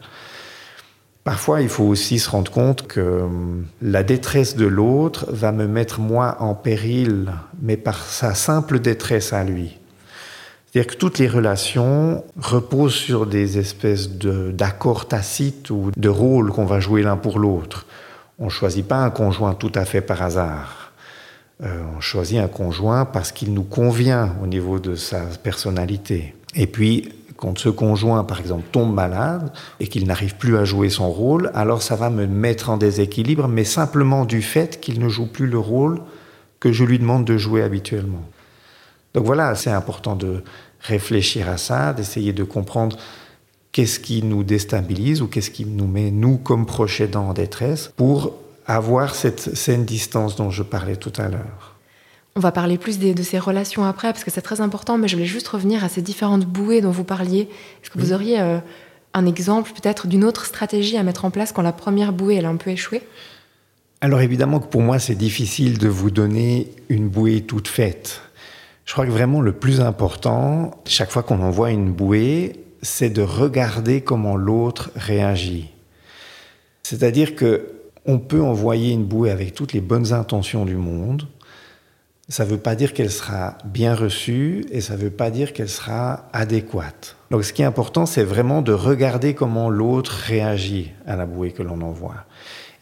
Parfois, 1.25 1.61
il 1.61 1.69
faut 1.69 1.85
aussi 1.85 2.19
se 2.19 2.29
rendre 2.29 2.49
compte 2.51 2.87
que 2.87 3.23
hum, 3.23 3.65
la 3.81 4.03
détresse 4.03 4.55
de 4.55 4.65
l'autre 4.65 5.25
va 5.29 5.51
me 5.51 5.67
mettre 5.67 5.99
moi 5.99 6.37
en 6.39 6.55
péril, 6.55 7.31
mais 7.61 7.75
par 7.75 8.05
sa 8.05 8.35
simple 8.35 8.79
détresse 8.79 9.33
à 9.33 9.43
lui. 9.43 9.79
C'est-à-dire 10.73 10.91
que 10.91 10.97
toutes 10.97 11.19
les 11.19 11.27
relations 11.27 12.23
reposent 12.41 12.95
sur 12.95 13.27
des 13.27 13.59
espèces 13.59 14.09
d'accords 14.09 15.07
tacites 15.07 15.69
ou 15.69 15.91
de 15.95 16.09
rôles 16.09 16.51
qu'on 16.51 16.65
va 16.65 16.79
jouer 16.79 17.03
l'un 17.03 17.15
pour 17.15 17.37
l'autre. 17.37 17.85
On 18.39 18.45
ne 18.45 18.49
choisit 18.49 18.87
pas 18.87 18.97
un 18.97 19.11
conjoint 19.11 19.53
tout 19.53 19.71
à 19.75 19.85
fait 19.85 20.01
par 20.01 20.23
hasard. 20.23 20.91
Euh, 21.61 21.79
on 21.95 22.01
choisit 22.01 22.39
un 22.39 22.47
conjoint 22.47 23.05
parce 23.05 23.31
qu'il 23.31 23.53
nous 23.53 23.61
convient 23.61 24.35
au 24.41 24.47
niveau 24.47 24.79
de 24.79 24.95
sa 24.95 25.19
personnalité. 25.43 26.33
Et 26.55 26.65
puis, 26.65 27.09
Quand 27.35 27.57
ce 27.57 27.67
conjoint, 27.67 28.23
par 28.23 28.39
exemple, 28.39 28.63
tombe 28.71 28.93
malade 28.93 29.51
et 29.81 29.87
qu'il 29.87 30.07
n'arrive 30.07 30.37
plus 30.37 30.55
à 30.55 30.63
jouer 30.63 30.89
son 30.89 31.11
rôle, 31.11 31.51
alors 31.53 31.81
ça 31.81 31.97
va 31.97 32.09
me 32.09 32.25
mettre 32.25 32.69
en 32.69 32.77
déséquilibre, 32.77 33.49
mais 33.49 33.65
simplement 33.65 34.23
du 34.23 34.41
fait 34.41 34.79
qu'il 34.79 34.99
ne 35.01 35.09
joue 35.09 35.27
plus 35.27 35.47
le 35.47 35.59
rôle 35.59 35.99
que 36.61 36.71
je 36.71 36.85
lui 36.85 36.99
demande 36.99 37.25
de 37.25 37.37
jouer 37.37 37.61
habituellement. 37.61 38.23
Donc 39.13 39.25
voilà, 39.25 39.55
c'est 39.55 39.71
important 39.71 40.15
de 40.15 40.43
réfléchir 40.79 41.49
à 41.49 41.57
ça, 41.57 41.93
d'essayer 41.93 42.33
de 42.33 42.43
comprendre 42.43 42.97
qu'est-ce 43.71 43.99
qui 43.99 44.23
nous 44.23 44.43
déstabilise 44.43 45.21
ou 45.21 45.27
qu'est-ce 45.27 45.51
qui 45.51 45.65
nous 45.65 45.87
met, 45.87 46.11
nous, 46.11 46.37
comme 46.37 46.65
proches 46.65 47.01
aidants, 47.01 47.29
en 47.29 47.33
détresse, 47.33 47.91
pour 47.95 48.35
avoir 48.65 49.15
cette 49.15 49.55
saine 49.55 49.85
distance 49.85 50.35
dont 50.35 50.49
je 50.49 50.63
parlais 50.63 50.95
tout 50.95 51.13
à 51.17 51.27
l'heure. 51.27 51.75
On 52.35 52.39
va 52.39 52.51
parler 52.51 52.79
plus 52.79 52.97
de 52.97 53.21
ces 53.21 53.37
relations 53.37 53.85
après, 53.85 54.11
parce 54.11 54.23
que 54.23 54.31
c'est 54.31 54.41
très 54.41 54.61
important, 54.61 54.97
mais 54.97 55.07
je 55.07 55.15
voulais 55.15 55.27
juste 55.27 55.47
revenir 55.47 55.83
à 55.83 55.89
ces 55.89 56.01
différentes 56.01 56.45
bouées 56.45 56.81
dont 56.81 56.91
vous 56.91 57.03
parliez. 57.03 57.41
Est-ce 57.83 57.91
que 57.91 57.99
vous 57.99 58.11
auriez 58.11 58.41
euh, 58.41 58.57
un 59.13 59.25
exemple 59.27 59.71
peut-être 59.73 60.07
d'une 60.07 60.23
autre 60.23 60.45
stratégie 60.45 60.97
à 60.97 61.03
mettre 61.03 61.25
en 61.25 61.29
place 61.31 61.51
quand 61.51 61.61
la 61.61 61.73
première 61.73 62.11
bouée 62.11 62.35
elle 62.35 62.45
a 62.45 62.49
un 62.49 62.55
peu 62.55 62.71
échoué? 62.71 63.03
Alors 64.01 64.21
évidemment 64.21 64.59
que 64.59 64.67
pour 64.67 64.81
moi 64.81 64.99
c'est 64.99 65.15
difficile 65.15 65.77
de 65.77 65.87
vous 65.87 66.11
donner 66.11 66.71
une 66.89 67.07
bouée 67.07 67.41
toute 67.41 67.67
faite. 67.67 68.22
Je 68.85 68.93
crois 68.93 69.05
que 69.05 69.11
vraiment 69.11 69.41
le 69.41 69.53
plus 69.53 69.79
important, 69.79 70.71
chaque 70.85 71.11
fois 71.11 71.23
qu'on 71.23 71.41
envoie 71.41 71.71
une 71.71 71.91
bouée, 71.91 72.65
c'est 72.81 73.09
de 73.09 73.21
regarder 73.21 74.01
comment 74.01 74.35
l'autre 74.35 74.91
réagit. 74.95 75.71
C'est-à-dire 76.83 77.35
que 77.35 77.69
on 78.05 78.19
peut 78.19 78.41
envoyer 78.41 78.91
une 78.91 79.05
bouée 79.05 79.31
avec 79.31 79.53
toutes 79.53 79.71
les 79.71 79.79
bonnes 79.79 80.11
intentions 80.11 80.65
du 80.65 80.75
monde, 80.75 81.27
ça 82.29 82.45
ne 82.45 82.49
veut 82.49 82.57
pas 82.57 82.75
dire 82.75 82.93
qu'elle 82.93 83.11
sera 83.11 83.57
bien 83.65 83.95
reçue 83.95 84.65
et 84.71 84.81
ça 84.81 84.95
ne 84.95 85.01
veut 85.03 85.09
pas 85.09 85.29
dire 85.29 85.53
qu'elle 85.53 85.69
sera 85.69 86.25
adéquate. 86.33 87.15
Donc 87.31 87.43
ce 87.43 87.53
qui 87.53 87.61
est 87.61 87.65
important, 87.65 88.05
c'est 88.05 88.23
vraiment 88.23 88.61
de 88.61 88.73
regarder 88.73 89.33
comment 89.33 89.69
l'autre 89.69 90.11
réagit 90.11 90.91
à 91.05 91.15
la 91.15 91.25
bouée 91.25 91.51
que 91.51 91.63
l'on 91.63 91.81
envoie. 91.81 92.25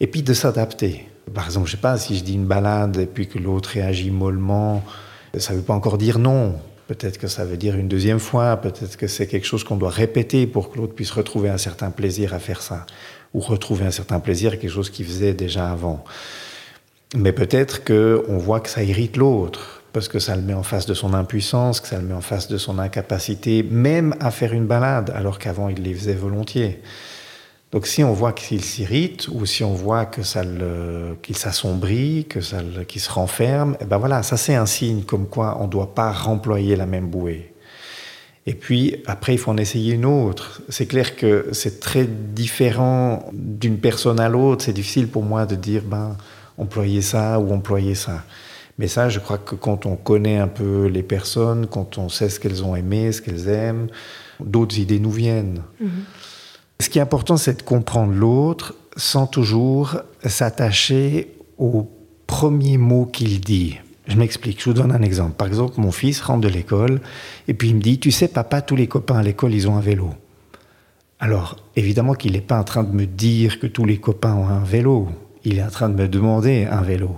Et 0.00 0.06
puis 0.06 0.22
de 0.22 0.32
s'adapter. 0.32 1.08
Par 1.34 1.46
exemple, 1.46 1.66
je 1.66 1.72
ne 1.72 1.76
sais 1.76 1.82
pas, 1.82 1.98
si 1.98 2.16
je 2.16 2.24
dis 2.24 2.34
une 2.34 2.46
balade 2.46 2.96
et 2.96 3.06
puis 3.06 3.28
que 3.28 3.38
l'autre 3.38 3.70
réagit 3.70 4.10
mollement, 4.10 4.82
ça 5.40 5.52
ne 5.52 5.58
veut 5.58 5.64
pas 5.64 5.74
encore 5.74 5.98
dire 5.98 6.18
non. 6.18 6.54
Peut-être 6.88 7.18
que 7.18 7.28
ça 7.28 7.44
veut 7.44 7.56
dire 7.56 7.76
une 7.76 7.88
deuxième 7.88 8.18
fois, 8.18 8.56
peut-être 8.56 8.96
que 8.96 9.06
c'est 9.06 9.26
quelque 9.26 9.46
chose 9.46 9.64
qu'on 9.64 9.76
doit 9.76 9.90
répéter 9.90 10.46
pour 10.46 10.70
que 10.70 10.78
l'autre 10.78 10.94
puisse 10.94 11.12
retrouver 11.12 11.48
un 11.48 11.58
certain 11.58 11.90
plaisir 11.90 12.34
à 12.34 12.38
faire 12.38 12.60
ça, 12.60 12.86
ou 13.32 13.40
retrouver 13.40 13.86
un 13.86 13.90
certain 13.90 14.20
plaisir 14.20 14.52
à 14.52 14.56
quelque 14.56 14.70
chose 14.70 14.90
qu'il 14.90 15.06
faisait 15.06 15.32
déjà 15.32 15.70
avant. 15.70 16.04
Mais 17.14 17.32
peut-être 17.32 17.84
qu'on 17.84 18.38
voit 18.38 18.60
que 18.60 18.68
ça 18.68 18.82
irrite 18.82 19.16
l'autre, 19.16 19.82
parce 19.92 20.08
que 20.08 20.18
ça 20.18 20.34
le 20.36 20.42
met 20.42 20.54
en 20.54 20.62
face 20.62 20.86
de 20.86 20.94
son 20.94 21.14
impuissance, 21.14 21.80
que 21.80 21.88
ça 21.88 21.98
le 21.98 22.06
met 22.06 22.14
en 22.14 22.20
face 22.20 22.48
de 22.48 22.58
son 22.58 22.78
incapacité, 22.78 23.62
même 23.62 24.14
à 24.20 24.30
faire 24.30 24.52
une 24.52 24.66
balade, 24.66 25.12
alors 25.14 25.38
qu'avant 25.38 25.68
il 25.68 25.82
les 25.82 25.94
faisait 25.94 26.14
volontiers. 26.14 26.80
Donc 27.72 27.86
si 27.86 28.04
on 28.04 28.12
voit 28.12 28.32
qu'il 28.32 28.62
s'irrite, 28.62 29.28
ou 29.28 29.46
si 29.46 29.64
on 29.64 29.72
voit 29.72 30.04
que 30.04 30.22
ça 30.22 30.42
qu'il 31.22 31.36
s'assombrit, 31.36 32.26
que 32.28 32.42
ça 32.42 32.58
qu'il 32.86 33.00
se 33.00 33.10
renferme, 33.10 33.76
eh 33.80 33.86
ben 33.86 33.96
voilà, 33.96 34.22
ça 34.22 34.36
c'est 34.36 34.54
un 34.54 34.66
signe 34.66 35.02
comme 35.02 35.26
quoi 35.26 35.56
on 35.58 35.66
ne 35.66 35.70
doit 35.70 35.94
pas 35.94 36.12
remployer 36.12 36.76
la 36.76 36.84
même 36.84 37.08
bouée. 37.08 37.52
Et 38.44 38.54
puis 38.54 38.96
après, 39.06 39.34
il 39.34 39.38
faut 39.38 39.52
en 39.52 39.56
essayer 39.56 39.94
une 39.94 40.04
autre. 40.04 40.62
C'est 40.68 40.86
clair 40.86 41.16
que 41.16 41.48
c'est 41.52 41.80
très 41.80 42.04
différent 42.04 43.30
d'une 43.32 43.78
personne 43.78 44.18
à 44.18 44.28
l'autre. 44.28 44.64
C'est 44.64 44.72
difficile 44.72 45.08
pour 45.08 45.22
moi 45.22 45.46
de 45.46 45.54
dire, 45.54 45.82
ben, 45.84 46.16
employer 46.58 47.02
ça 47.02 47.38
ou 47.38 47.52
employer 47.52 47.94
ça. 47.94 48.24
Mais 48.78 48.88
ça, 48.88 49.08
je 49.08 49.20
crois 49.20 49.38
que 49.38 49.54
quand 49.54 49.86
on 49.86 49.94
connaît 49.94 50.38
un 50.38 50.48
peu 50.48 50.86
les 50.86 51.04
personnes, 51.04 51.68
quand 51.68 51.98
on 51.98 52.08
sait 52.08 52.28
ce 52.28 52.40
qu'elles 52.40 52.64
ont 52.64 52.74
aimé, 52.74 53.12
ce 53.12 53.22
qu'elles 53.22 53.48
aiment, 53.48 53.86
d'autres 54.40 54.78
idées 54.78 54.98
nous 54.98 55.12
viennent. 55.12 55.62
Mhm. 55.80 55.90
Ce 56.82 56.90
qui 56.90 56.98
est 56.98 57.02
important, 57.02 57.36
c'est 57.36 57.58
de 57.58 57.62
comprendre 57.62 58.12
l'autre 58.12 58.74
sans 58.96 59.28
toujours 59.28 59.98
s'attacher 60.24 61.32
au 61.56 61.88
premier 62.26 62.76
mot 62.76 63.06
qu'il 63.06 63.40
dit. 63.40 63.78
Je 64.08 64.16
m'explique, 64.16 64.58
je 64.58 64.64
vous 64.64 64.74
donne 64.74 64.90
un 64.90 65.02
exemple. 65.02 65.34
Par 65.34 65.46
exemple, 65.46 65.80
mon 65.80 65.92
fils 65.92 66.20
rentre 66.20 66.40
de 66.40 66.48
l'école 66.48 67.00
et 67.46 67.54
puis 67.54 67.68
il 67.68 67.76
me 67.76 67.80
dit, 67.80 68.00
tu 68.00 68.10
sais 68.10 68.26
papa, 68.26 68.62
tous 68.62 68.74
les 68.74 68.88
copains 68.88 69.18
à 69.18 69.22
l'école, 69.22 69.54
ils 69.54 69.68
ont 69.68 69.76
un 69.76 69.80
vélo. 69.80 70.10
Alors, 71.20 71.56
évidemment 71.76 72.14
qu'il 72.14 72.32
n'est 72.32 72.40
pas 72.40 72.58
en 72.58 72.64
train 72.64 72.82
de 72.82 72.92
me 72.92 73.06
dire 73.06 73.60
que 73.60 73.68
tous 73.68 73.84
les 73.84 73.98
copains 73.98 74.34
ont 74.34 74.48
un 74.48 74.64
vélo 74.64 75.08
il 75.44 75.58
est 75.58 75.62
en 75.62 75.70
train 75.70 75.88
de 75.88 75.94
me 75.94 76.08
demander 76.08 76.66
un 76.68 76.82
vélo. 76.82 77.14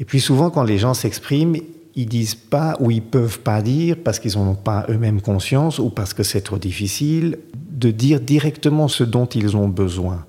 Et 0.00 0.04
puis 0.04 0.20
souvent, 0.20 0.50
quand 0.50 0.64
les 0.64 0.78
gens 0.78 0.94
s'expriment, 0.94 1.56
ils 1.94 2.06
disent 2.06 2.34
pas 2.34 2.76
ou 2.80 2.90
ils 2.90 3.02
peuvent 3.02 3.38
pas 3.38 3.62
dire 3.62 3.96
parce 4.02 4.18
qu'ils 4.18 4.36
n'en 4.36 4.50
ont 4.50 4.54
pas 4.56 4.84
eux-mêmes 4.88 5.20
conscience 5.20 5.78
ou 5.78 5.90
parce 5.90 6.12
que 6.12 6.24
c'est 6.24 6.40
trop 6.40 6.58
difficile 6.58 7.38
de 7.86 7.92
dire 7.92 8.20
directement 8.20 8.88
ce 8.88 9.04
dont 9.04 9.26
ils 9.26 9.56
ont 9.56 9.68
besoin. 9.68 10.24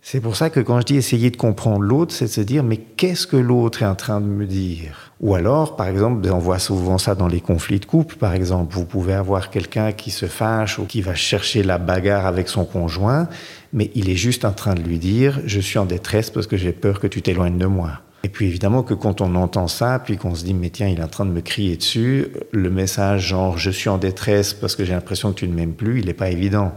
C'est 0.00 0.20
pour 0.20 0.36
ça 0.36 0.48
que 0.48 0.60
quand 0.60 0.80
je 0.80 0.86
dis 0.86 0.96
essayer 0.96 1.30
de 1.30 1.36
comprendre 1.36 1.80
l'autre, 1.82 2.14
c'est 2.14 2.26
de 2.26 2.30
se 2.30 2.40
dire 2.40 2.64
mais 2.64 2.78
qu'est-ce 2.78 3.26
que 3.26 3.36
l'autre 3.36 3.82
est 3.82 3.86
en 3.86 3.94
train 3.94 4.20
de 4.20 4.26
me 4.26 4.46
dire? 4.46 5.12
Ou 5.20 5.34
alors, 5.34 5.76
par 5.76 5.88
exemple, 5.88 6.26
on 6.30 6.38
voit 6.38 6.60
souvent 6.60 6.96
ça 6.96 7.14
dans 7.14 7.26
les 7.26 7.40
conflits 7.40 7.80
de 7.80 7.84
couple, 7.84 8.16
par 8.16 8.32
exemple, 8.32 8.74
vous 8.74 8.86
pouvez 8.86 9.12
avoir 9.12 9.50
quelqu'un 9.50 9.92
qui 9.92 10.10
se 10.10 10.26
fâche 10.26 10.78
ou 10.78 10.84
qui 10.84 11.02
va 11.02 11.14
chercher 11.14 11.62
la 11.62 11.76
bagarre 11.78 12.24
avec 12.24 12.48
son 12.48 12.64
conjoint, 12.64 13.28
mais 13.72 13.90
il 13.94 14.08
est 14.08 14.16
juste 14.16 14.44
en 14.44 14.52
train 14.52 14.74
de 14.74 14.80
lui 14.80 14.98
dire 14.98 15.40
je 15.44 15.60
suis 15.60 15.78
en 15.78 15.84
détresse 15.84 16.30
parce 16.30 16.46
que 16.46 16.56
j'ai 16.56 16.72
peur 16.72 17.00
que 17.00 17.06
tu 17.06 17.20
t'éloignes 17.20 17.58
de 17.58 17.66
moi. 17.66 18.00
Et 18.24 18.28
puis 18.28 18.46
évidemment 18.46 18.82
que 18.82 18.94
quand 18.94 19.20
on 19.20 19.34
entend 19.36 19.68
ça, 19.68 20.00
puis 20.00 20.16
qu'on 20.16 20.34
se 20.34 20.44
dit 20.44 20.54
mais 20.54 20.70
tiens, 20.70 20.88
il 20.88 20.98
est 20.98 21.02
en 21.02 21.08
train 21.08 21.24
de 21.24 21.30
me 21.30 21.40
crier 21.40 21.76
dessus, 21.76 22.28
le 22.50 22.70
message 22.70 23.28
genre 23.28 23.58
je 23.58 23.70
suis 23.70 23.88
en 23.88 23.98
détresse 23.98 24.54
parce 24.54 24.74
que 24.74 24.84
j'ai 24.84 24.92
l'impression 24.92 25.32
que 25.32 25.38
tu 25.38 25.48
ne 25.48 25.54
m'aimes 25.54 25.74
plus, 25.74 26.00
il 26.00 26.06
n'est 26.06 26.14
pas 26.14 26.30
évident. 26.30 26.72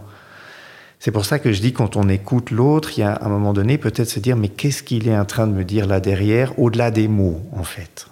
C'est 0.99 1.11
pour 1.11 1.25
ça 1.25 1.39
que 1.39 1.51
je 1.51 1.61
dis 1.61 1.73
quand 1.73 1.95
on 1.95 2.09
écoute 2.09 2.51
l'autre, 2.51 2.91
il 2.95 3.01
y 3.01 3.03
a 3.03 3.17
un 3.23 3.29
moment 3.29 3.53
donné 3.53 3.79
peut-être 3.79 4.09
se 4.09 4.19
dire 4.19 4.37
mais 4.37 4.49
qu'est-ce 4.49 4.83
qu'il 4.83 5.07
est 5.07 5.17
en 5.17 5.25
train 5.25 5.47
de 5.47 5.53
me 5.53 5.63
dire 5.63 5.87
là 5.87 5.99
derrière, 5.99 6.57
au-delà 6.59 6.91
des 6.91 7.07
mots 7.07 7.41
en 7.53 7.63
fait. 7.63 8.07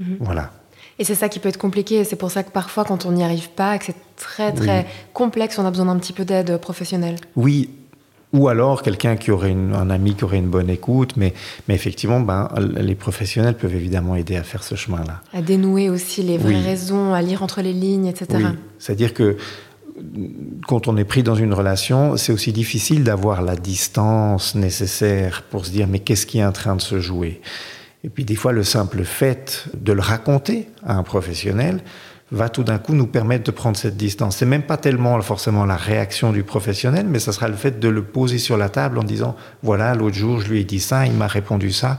Mhm. 0.00 0.16
Voilà. 0.18 0.50
Et 0.98 1.04
c'est 1.04 1.14
ça 1.14 1.28
qui 1.28 1.40
peut 1.40 1.48
être 1.48 1.58
compliqué. 1.58 2.04
C'est 2.04 2.16
pour 2.16 2.30
ça 2.30 2.42
que 2.42 2.50
parfois, 2.50 2.84
quand 2.84 3.04
on 3.04 3.12
n'y 3.12 3.24
arrive 3.24 3.50
pas, 3.50 3.78
que 3.78 3.86
c'est 3.86 3.96
très 4.16 4.52
très 4.52 4.86
complexe, 5.12 5.58
on 5.58 5.66
a 5.66 5.70
besoin 5.70 5.86
d'un 5.86 5.98
petit 5.98 6.12
peu 6.12 6.24
d'aide 6.24 6.56
professionnelle. 6.58 7.16
Oui, 7.34 7.70
ou 8.34 8.48
alors 8.48 8.82
quelqu'un 8.82 9.16
qui 9.16 9.30
aurait 9.30 9.52
un 9.52 9.90
ami 9.90 10.14
qui 10.14 10.24
aurait 10.24 10.38
une 10.38 10.50
bonne 10.50 10.68
écoute, 10.68 11.16
mais, 11.16 11.32
mais 11.68 11.74
effectivement, 11.74 12.20
ben, 12.20 12.48
les 12.58 12.96
professionnels 12.96 13.54
peuvent 13.54 13.74
évidemment 13.74 14.16
aider 14.16 14.34
à 14.36 14.42
faire 14.42 14.64
ce 14.64 14.74
chemin-là. 14.74 15.20
À 15.32 15.40
dénouer 15.40 15.88
aussi 15.88 16.22
les 16.22 16.36
vraies 16.36 16.60
raisons, 16.60 17.14
à 17.14 17.22
lire 17.22 17.44
entre 17.44 17.62
les 17.62 17.72
lignes, 17.72 18.06
etc. 18.06 18.26
Oui. 18.34 18.44
C'est-à-dire 18.80 19.14
que 19.14 19.36
quand 20.66 20.88
on 20.88 20.96
est 20.96 21.04
pris 21.04 21.22
dans 21.22 21.36
une 21.36 21.54
relation, 21.54 22.16
c'est 22.16 22.32
aussi 22.32 22.52
difficile 22.52 23.04
d'avoir 23.04 23.40
la 23.40 23.54
distance 23.54 24.56
nécessaire 24.56 25.42
pour 25.48 25.64
se 25.64 25.70
dire 25.70 25.86
mais 25.86 26.00
qu'est-ce 26.00 26.26
qui 26.26 26.38
est 26.38 26.44
en 26.44 26.50
train 26.50 26.74
de 26.74 26.82
se 26.82 26.98
jouer? 26.98 27.40
Et 28.02 28.08
puis 28.08 28.24
des 28.24 28.34
fois, 28.34 28.50
le 28.50 28.64
simple 28.64 29.04
fait 29.04 29.66
de 29.74 29.92
le 29.92 30.00
raconter 30.00 30.68
à 30.84 30.96
un 30.96 31.04
professionnel 31.04 31.82
va 32.34 32.48
tout 32.48 32.64
d'un 32.64 32.78
coup 32.78 32.94
nous 32.94 33.06
permettre 33.06 33.44
de 33.44 33.50
prendre 33.50 33.76
cette 33.76 33.96
distance. 33.96 34.36
C'est 34.36 34.46
même 34.46 34.62
pas 34.62 34.76
tellement 34.76 35.20
forcément 35.22 35.64
la 35.64 35.76
réaction 35.76 36.32
du 36.32 36.42
professionnel, 36.42 37.06
mais 37.08 37.18
ça 37.18 37.32
sera 37.32 37.48
le 37.48 37.54
fait 37.54 37.78
de 37.78 37.88
le 37.88 38.02
poser 38.02 38.38
sur 38.38 38.56
la 38.56 38.68
table 38.68 38.98
en 38.98 39.04
disant 39.04 39.36
voilà 39.62 39.94
l'autre 39.94 40.16
jour 40.16 40.40
je 40.40 40.48
lui 40.48 40.60
ai 40.60 40.64
dit 40.64 40.80
ça, 40.80 41.06
il 41.06 41.14
m'a 41.14 41.26
répondu 41.26 41.72
ça. 41.72 41.98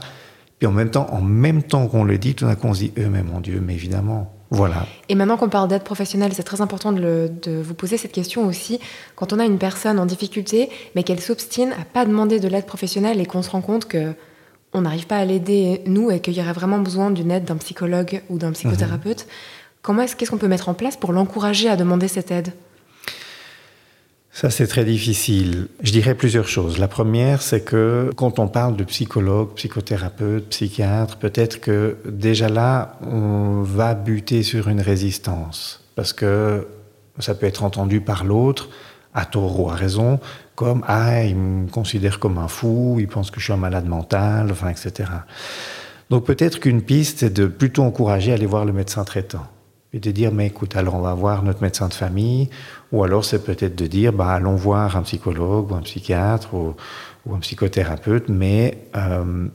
Puis 0.58 0.66
en 0.66 0.72
même 0.72 0.90
temps, 0.90 1.08
en 1.12 1.20
même 1.20 1.62
temps 1.62 1.86
qu'on 1.86 2.04
le 2.04 2.18
dit, 2.18 2.34
tout 2.34 2.46
d'un 2.46 2.54
coup 2.54 2.68
on 2.68 2.74
se 2.74 2.80
dit 2.80 2.92
eux 2.98 3.08
mais 3.10 3.22
mon 3.22 3.40
Dieu, 3.40 3.62
mais 3.64 3.74
évidemment, 3.74 4.32
voilà. 4.50 4.86
Et 5.08 5.14
maintenant 5.14 5.36
qu'on 5.36 5.48
parle 5.48 5.68
d'aide 5.68 5.82
professionnelle, 5.82 6.32
c'est 6.32 6.44
très 6.44 6.60
important 6.60 6.92
de, 6.92 7.30
vous 7.62 7.74
poser 7.74 7.96
cette 7.96 8.12
question 8.12 8.46
aussi. 8.46 8.78
Quand 9.16 9.32
on 9.32 9.38
a 9.38 9.44
une 9.44 9.58
personne 9.58 9.98
en 9.98 10.06
difficulté, 10.06 10.70
mais 10.94 11.02
qu'elle 11.02 11.20
s'obstine 11.20 11.72
à 11.72 11.84
pas 11.84 12.04
demander 12.04 12.38
de 12.38 12.46
l'aide 12.48 12.66
professionnelle 12.66 13.20
et 13.20 13.26
qu'on 13.26 13.42
se 13.42 13.50
rend 13.50 13.60
compte 13.60 13.86
que 13.86 14.14
on 14.72 14.82
n'arrive 14.82 15.06
pas 15.06 15.16
à 15.16 15.24
l'aider 15.24 15.80
nous 15.86 16.10
et 16.10 16.20
qu'il 16.20 16.34
y 16.34 16.40
aurait 16.40 16.52
vraiment 16.52 16.78
besoin 16.78 17.10
d'une 17.10 17.30
aide 17.30 17.44
d'un 17.44 17.56
psychologue 17.56 18.22
ou 18.28 18.36
d'un 18.38 18.52
psychothérapeute, 18.52 19.24
mhm. 19.24 19.32
Comment 19.86 20.02
est-ce 20.02 20.16
qu'est-ce 20.16 20.32
qu'on 20.32 20.36
peut 20.36 20.48
mettre 20.48 20.68
en 20.68 20.74
place 20.74 20.96
pour 20.96 21.12
l'encourager 21.12 21.68
à 21.68 21.76
demander 21.76 22.08
cette 22.08 22.32
aide? 22.32 22.52
Ça, 24.32 24.50
c'est 24.50 24.66
très 24.66 24.84
difficile. 24.84 25.68
Je 25.80 25.92
dirais 25.92 26.16
plusieurs 26.16 26.48
choses. 26.48 26.78
La 26.78 26.88
première, 26.88 27.40
c'est 27.40 27.60
que 27.60 28.10
quand 28.16 28.40
on 28.40 28.48
parle 28.48 28.76
de 28.76 28.82
psychologue, 28.82 29.54
psychothérapeute, 29.54 30.48
psychiatre, 30.48 31.16
peut-être 31.18 31.60
que 31.60 31.98
déjà 32.04 32.48
là, 32.48 32.98
on 33.00 33.62
va 33.62 33.94
buter 33.94 34.42
sur 34.42 34.68
une 34.68 34.80
résistance. 34.80 35.84
Parce 35.94 36.12
que 36.12 36.66
ça 37.20 37.36
peut 37.36 37.46
être 37.46 37.62
entendu 37.62 38.00
par 38.00 38.24
l'autre, 38.24 38.68
à 39.14 39.24
tort 39.24 39.60
ou 39.60 39.70
à 39.70 39.74
raison, 39.74 40.18
comme 40.56 40.82
Ah, 40.88 41.22
il 41.22 41.36
me 41.36 41.70
considère 41.70 42.18
comme 42.18 42.38
un 42.38 42.48
fou, 42.48 42.96
il 42.98 43.06
pense 43.06 43.30
que 43.30 43.38
je 43.38 43.44
suis 43.44 43.52
un 43.52 43.56
malade 43.56 43.86
mental, 43.86 44.50
enfin, 44.50 44.68
etc. 44.68 45.10
Donc 46.10 46.24
peut-être 46.24 46.58
qu'une 46.58 46.82
piste, 46.82 47.20
c'est 47.20 47.32
de 47.32 47.46
plutôt 47.46 47.84
encourager 47.84 48.32
à 48.32 48.34
aller 48.34 48.46
voir 48.46 48.64
le 48.64 48.72
médecin 48.72 49.04
traitant 49.04 49.46
et 49.96 49.98
de 49.98 50.10
dire 50.10 50.30
mais 50.30 50.46
écoute 50.46 50.76
alors 50.76 50.94
on 50.94 51.00
va 51.00 51.14
voir 51.14 51.42
notre 51.42 51.62
médecin 51.62 51.88
de 51.88 51.94
famille 51.94 52.50
ou 52.92 53.02
alors 53.02 53.24
c'est 53.24 53.42
peut-être 53.42 53.74
de 53.74 53.86
dire 53.86 54.12
bah 54.12 54.28
allons 54.28 54.54
voir 54.54 54.96
un 54.96 55.02
psychologue 55.02 55.72
ou 55.72 55.74
un 55.74 55.80
psychiatre 55.80 56.54
ou, 56.54 56.74
un 57.34 57.38
psychothérapeute 57.38 58.28
mais 58.28 58.86
euh, 58.94 59.48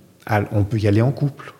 on 0.51 0.63
peut 0.63 0.79
y 0.79 0.87
aller 0.87 1.01
en 1.01 1.11
couple 1.11 1.53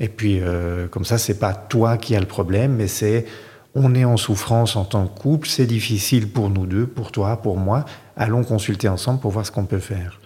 et 0.00 0.08
puis 0.08 0.40
euh, 0.40 0.88
comme 0.88 1.04
ça 1.04 1.18
c'est 1.18 1.38
pas 1.38 1.52
toi 1.52 1.98
qui 1.98 2.16
as 2.16 2.20
le 2.20 2.26
problème 2.26 2.74
mais 2.74 2.88
c'est 2.88 3.26
on 3.74 3.94
est 3.94 4.04
en 4.04 4.16
souffrance 4.16 4.76
en 4.76 4.84
tant 4.84 5.06
que 5.08 5.18
couple, 5.18 5.48
c'est 5.48 5.66
difficile 5.66 6.28
pour 6.28 6.48
nous 6.48 6.64
deux, 6.64 6.86
pour 6.86 7.10
toi, 7.10 7.42
pour 7.42 7.56
moi, 7.56 7.84
allons 8.16 8.44
consulter 8.44 8.88
ensemble 8.88 9.18
pour 9.18 9.32
voir 9.32 9.44
ce 9.44 9.50
qu'on 9.50 9.64
peut 9.64 9.80
faire. 9.80 10.20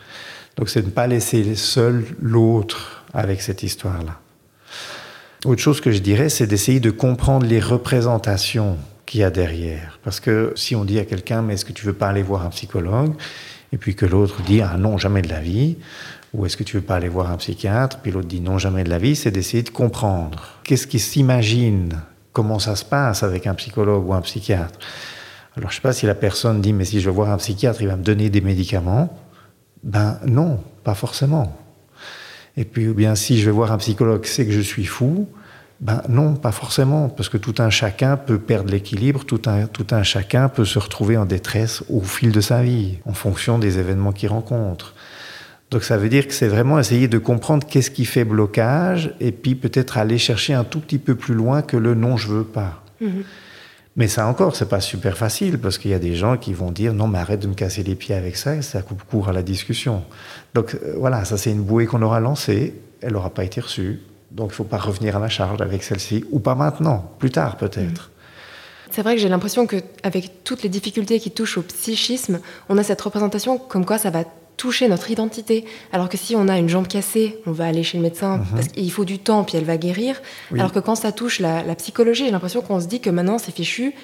Donc 0.56 0.68
c'est 0.68 0.82
de 0.82 0.86
ne 0.88 0.90
pas 0.90 1.06
laisser 1.06 1.54
seul 1.54 2.04
l'autre 2.20 3.04
avec 3.14 3.40
cette 3.40 3.62
histoire-là. 3.62 4.20
Autre 5.44 5.62
chose 5.62 5.80
que 5.80 5.92
je 5.92 6.00
dirais, 6.00 6.28
c'est 6.28 6.48
d'essayer 6.48 6.80
de 6.80 6.90
comprendre 6.90 7.46
les 7.46 7.60
représentations 7.60 8.76
qu'il 9.06 9.20
y 9.20 9.24
a 9.24 9.30
derrière. 9.30 10.00
Parce 10.02 10.18
que 10.18 10.52
si 10.56 10.74
on 10.74 10.84
dit 10.84 10.98
à 10.98 11.04
quelqu'un, 11.04 11.42
mais 11.42 11.54
est-ce 11.54 11.64
que 11.64 11.72
tu 11.72 11.86
veux 11.86 11.92
pas 11.92 12.08
aller 12.08 12.22
voir 12.22 12.44
un 12.44 12.50
psychologue? 12.50 13.14
Et 13.72 13.78
puis 13.78 13.94
que 13.94 14.04
l'autre 14.04 14.42
dit, 14.42 14.60
ah 14.62 14.76
non, 14.76 14.98
jamais 14.98 15.22
de 15.22 15.28
la 15.28 15.40
vie. 15.40 15.76
Ou 16.34 16.44
est-ce 16.44 16.56
que 16.56 16.64
tu 16.64 16.76
veux 16.76 16.82
pas 16.82 16.96
aller 16.96 17.08
voir 17.08 17.30
un 17.30 17.36
psychiatre? 17.36 17.98
Puis 18.00 18.10
l'autre 18.10 18.26
dit, 18.26 18.40
non, 18.40 18.58
jamais 18.58 18.82
de 18.82 18.90
la 18.90 18.98
vie. 18.98 19.14
C'est 19.14 19.30
d'essayer 19.30 19.62
de 19.62 19.70
comprendre. 19.70 20.58
Qu'est-ce 20.64 20.86
qu'il 20.86 21.00
s'imagine? 21.00 22.00
Comment 22.32 22.58
ça 22.58 22.74
se 22.76 22.84
passe 22.84 23.22
avec 23.22 23.46
un 23.46 23.54
psychologue 23.54 24.08
ou 24.08 24.14
un 24.14 24.20
psychiatre? 24.20 24.78
Alors 25.56 25.70
je 25.70 25.76
sais 25.76 25.82
pas 25.82 25.92
si 25.92 26.06
la 26.06 26.14
personne 26.14 26.60
dit, 26.60 26.72
mais 26.72 26.84
si 26.84 27.00
je 27.00 27.08
veux 27.08 27.14
voir 27.14 27.30
un 27.30 27.36
psychiatre, 27.36 27.80
il 27.80 27.88
va 27.88 27.96
me 27.96 28.02
donner 28.02 28.28
des 28.28 28.40
médicaments. 28.40 29.16
Ben 29.82 30.18
non, 30.26 30.60
pas 30.84 30.94
forcément. 30.94 31.56
Et 32.58 32.64
puis, 32.64 32.88
ou 32.88 32.94
bien 32.94 33.14
si 33.14 33.38
je 33.38 33.46
vais 33.46 33.52
voir 33.52 33.70
un 33.70 33.78
psychologue, 33.78 34.26
c'est 34.26 34.44
que 34.44 34.50
je 34.50 34.60
suis 34.60 34.84
fou. 34.84 35.28
Ben 35.80 36.02
non, 36.08 36.34
pas 36.34 36.50
forcément, 36.50 37.08
parce 37.08 37.28
que 37.28 37.36
tout 37.36 37.54
un 37.58 37.70
chacun 37.70 38.16
peut 38.16 38.40
perdre 38.40 38.72
l'équilibre, 38.72 39.24
tout 39.24 39.42
un, 39.46 39.66
tout 39.66 39.86
un 39.92 40.02
chacun 40.02 40.48
peut 40.48 40.64
se 40.64 40.80
retrouver 40.80 41.16
en 41.16 41.24
détresse 41.24 41.84
au 41.88 42.00
fil 42.00 42.32
de 42.32 42.40
sa 42.40 42.64
vie, 42.64 42.98
en 43.04 43.12
fonction 43.12 43.60
des 43.60 43.78
événements 43.78 44.10
qu'il 44.10 44.28
rencontre. 44.28 44.94
Donc 45.70 45.84
ça 45.84 45.96
veut 45.96 46.08
dire 46.08 46.26
que 46.26 46.34
c'est 46.34 46.48
vraiment 46.48 46.80
essayer 46.80 47.06
de 47.06 47.18
comprendre 47.18 47.64
qu'est-ce 47.64 47.92
qui 47.92 48.06
fait 48.06 48.24
blocage, 48.24 49.14
et 49.20 49.30
puis 49.30 49.54
peut-être 49.54 49.96
aller 49.96 50.18
chercher 50.18 50.52
un 50.52 50.64
tout 50.64 50.80
petit 50.80 50.98
peu 50.98 51.14
plus 51.14 51.34
loin 51.34 51.62
que 51.62 51.76
le 51.76 51.94
non, 51.94 52.16
je 52.16 52.26
veux 52.26 52.44
pas. 52.44 52.82
Mhm. 53.00 53.22
Mais 53.98 54.06
ça 54.06 54.28
encore, 54.28 54.54
c'est 54.54 54.68
pas 54.68 54.80
super 54.80 55.18
facile 55.18 55.58
parce 55.58 55.76
qu'il 55.76 55.90
y 55.90 55.94
a 55.94 55.98
des 55.98 56.14
gens 56.14 56.36
qui 56.36 56.52
vont 56.52 56.70
dire 56.70 56.94
non, 56.94 57.08
mais 57.08 57.18
arrête 57.18 57.40
de 57.40 57.48
me 57.48 57.54
casser 57.54 57.82
les 57.82 57.96
pieds 57.96 58.14
avec 58.14 58.36
ça, 58.36 58.62
ça 58.62 58.80
coupe 58.80 59.02
court 59.02 59.28
à 59.28 59.32
la 59.32 59.42
discussion. 59.42 60.04
Donc 60.54 60.74
euh, 60.74 60.94
voilà, 60.96 61.24
ça 61.24 61.36
c'est 61.36 61.50
une 61.50 61.62
bouée 61.62 61.86
qu'on 61.86 62.00
aura 62.02 62.20
lancée, 62.20 62.80
elle 63.02 63.14
n'aura 63.14 63.30
pas 63.30 63.42
été 63.42 63.60
reçue, 63.60 64.00
donc 64.30 64.50
il 64.52 64.54
faut 64.54 64.62
pas 64.62 64.78
revenir 64.78 65.16
à 65.16 65.18
la 65.18 65.28
charge 65.28 65.60
avec 65.60 65.82
celle-ci, 65.82 66.24
ou 66.30 66.38
pas 66.38 66.54
maintenant, 66.54 67.10
plus 67.18 67.32
tard 67.32 67.56
peut-être. 67.56 68.10
Mmh. 68.12 68.92
C'est 68.92 69.02
vrai 69.02 69.16
que 69.16 69.20
j'ai 69.20 69.28
l'impression 69.28 69.66
qu'avec 69.66 70.44
toutes 70.44 70.62
les 70.62 70.68
difficultés 70.68 71.18
qui 71.18 71.32
touchent 71.32 71.58
au 71.58 71.62
psychisme, 71.62 72.38
on 72.68 72.78
a 72.78 72.84
cette 72.84 73.00
représentation 73.00 73.58
comme 73.58 73.84
quoi 73.84 73.98
ça 73.98 74.10
va 74.10 74.22
toucher 74.58 74.88
notre 74.88 75.10
identité. 75.10 75.64
Alors 75.90 76.10
que 76.10 76.18
si 76.18 76.36
on 76.36 76.48
a 76.48 76.58
une 76.58 76.68
jambe 76.68 76.86
cassée, 76.86 77.38
on 77.46 77.52
va 77.52 77.64
aller 77.64 77.82
chez 77.82 77.96
le 77.96 78.02
médecin 78.02 78.36
mmh. 78.36 78.46
parce 78.54 78.68
qu'il 78.68 78.92
faut 78.92 79.06
du 79.06 79.18
temps, 79.18 79.44
puis 79.44 79.56
elle 79.56 79.64
va 79.64 79.78
guérir. 79.78 80.20
Alors 80.52 80.72
que 80.72 80.80
quand 80.80 80.96
ça 80.96 81.12
touche 81.12 81.40
la, 81.40 81.62
la 81.62 81.74
psychologie, 81.74 82.26
j'ai 82.26 82.30
l'impression 82.30 82.60
qu'on 82.60 82.80
se 82.80 82.86
dit 82.86 83.00
que 83.00 83.08
maintenant 83.08 83.38
c'est 83.38 83.54
fichu, 83.54 83.94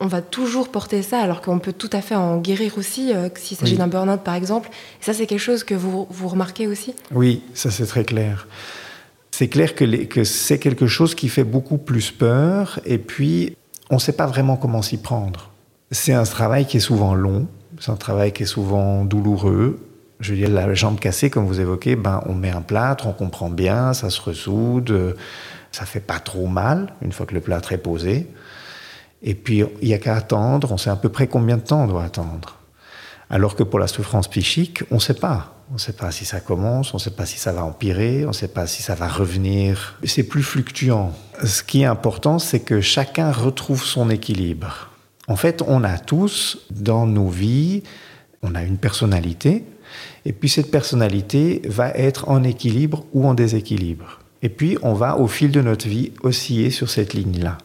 on 0.00 0.06
va 0.06 0.22
toujours 0.22 0.68
porter 0.68 1.02
ça, 1.02 1.20
alors 1.20 1.40
qu'on 1.40 1.58
peut 1.58 1.72
tout 1.72 1.90
à 1.92 2.00
fait 2.00 2.14
en 2.14 2.38
guérir 2.38 2.78
aussi, 2.78 3.12
euh, 3.12 3.28
s'il 3.34 3.56
s'agit 3.56 3.76
d'un 3.76 3.88
burn-out 3.88 4.22
par 4.22 4.36
exemple. 4.36 4.68
Et 5.00 5.04
ça, 5.04 5.12
c'est 5.12 5.26
quelque 5.26 5.40
chose 5.40 5.64
que 5.64 5.74
vous, 5.74 6.06
vous 6.08 6.28
remarquez 6.28 6.68
aussi? 6.68 6.94
Oui, 7.10 7.42
ça 7.52 7.70
c'est 7.70 7.86
très 7.86 8.04
clair. 8.04 8.46
C'est 9.32 9.48
clair 9.48 9.74
que, 9.74 9.84
que 10.04 10.24
c'est 10.24 10.58
quelque 10.58 10.86
chose 10.86 11.14
qui 11.14 11.28
fait 11.28 11.44
beaucoup 11.44 11.78
plus 11.78 12.12
peur, 12.12 12.80
et 12.86 12.98
puis 12.98 13.56
on 13.90 13.96
ne 13.96 14.00
sait 14.00 14.12
pas 14.12 14.26
vraiment 14.26 14.56
comment 14.56 14.82
s'y 14.82 14.98
prendre. 14.98 15.50
C'est 15.90 16.12
un 16.12 16.24
travail 16.24 16.66
qui 16.66 16.76
est 16.76 16.80
souvent 16.80 17.14
long, 17.14 17.48
c'est 17.80 17.90
un 17.90 17.96
travail 17.96 18.32
qui 18.32 18.44
est 18.44 18.46
souvent 18.46 19.04
douloureux. 19.04 19.80
Je 20.20 20.32
veux 20.32 20.38
dire, 20.38 20.50
la 20.50 20.74
jambe 20.74 20.98
cassée, 20.98 21.30
comme 21.30 21.46
vous 21.46 21.60
évoquez, 21.60 21.94
ben, 21.94 22.22
on 22.26 22.34
met 22.34 22.50
un 22.50 22.62
plâtre, 22.62 23.06
on 23.06 23.12
comprend 23.12 23.50
bien, 23.50 23.94
ça 23.94 24.10
se 24.10 24.20
ressoude, 24.20 25.16
ça 25.70 25.84
fait 25.84 26.00
pas 26.00 26.18
trop 26.18 26.46
mal 26.46 26.92
une 27.02 27.12
fois 27.12 27.24
que 27.26 27.34
le 27.34 27.40
plâtre 27.40 27.72
est 27.72 27.78
posé. 27.78 28.26
Et 29.22 29.34
puis, 29.34 29.64
il 29.80 29.88
n'y 29.88 29.94
a 29.94 29.98
qu'à 29.98 30.16
attendre, 30.16 30.72
on 30.72 30.76
sait 30.76 30.90
à 30.90 30.96
peu 30.96 31.08
près 31.08 31.26
combien 31.26 31.56
de 31.56 31.62
temps 31.62 31.84
on 31.84 31.86
doit 31.86 32.04
attendre. 32.04 32.56
Alors 33.30 33.56
que 33.56 33.62
pour 33.62 33.78
la 33.78 33.88
souffrance 33.88 34.28
psychique, 34.28 34.82
on 34.90 34.96
ne 34.96 35.00
sait 35.00 35.14
pas. 35.14 35.54
On 35.70 35.74
ne 35.74 35.78
sait 35.78 35.92
pas 35.92 36.10
si 36.10 36.24
ça 36.24 36.40
commence, 36.40 36.94
on 36.94 36.96
ne 36.96 37.02
sait 37.02 37.10
pas 37.10 37.26
si 37.26 37.38
ça 37.38 37.52
va 37.52 37.62
empirer, 37.62 38.24
on 38.24 38.28
ne 38.28 38.32
sait 38.32 38.48
pas 38.48 38.66
si 38.66 38.82
ça 38.82 38.94
va 38.94 39.06
revenir. 39.06 39.98
C'est 40.04 40.22
plus 40.22 40.42
fluctuant. 40.42 41.12
Ce 41.44 41.62
qui 41.62 41.82
est 41.82 41.86
important, 41.86 42.38
c'est 42.38 42.60
que 42.60 42.80
chacun 42.80 43.30
retrouve 43.30 43.84
son 43.84 44.08
équilibre. 44.08 44.88
En 45.26 45.36
fait, 45.36 45.62
on 45.66 45.84
a 45.84 45.98
tous 45.98 46.66
dans 46.70 47.06
nos 47.06 47.28
vies, 47.28 47.82
on 48.42 48.54
a 48.54 48.62
une 48.62 48.78
personnalité, 48.78 49.64
et 50.24 50.32
puis 50.32 50.48
cette 50.48 50.70
personnalité 50.70 51.62
va 51.66 51.90
être 51.90 52.28
en 52.28 52.42
équilibre 52.44 53.04
ou 53.12 53.26
en 53.26 53.34
déséquilibre. 53.34 54.20
Et 54.42 54.48
puis, 54.48 54.78
on 54.82 54.94
va, 54.94 55.18
au 55.18 55.26
fil 55.26 55.50
de 55.50 55.60
notre 55.60 55.88
vie, 55.88 56.12
osciller 56.22 56.70
sur 56.70 56.90
cette 56.90 57.14
ligne-là. 57.14 57.58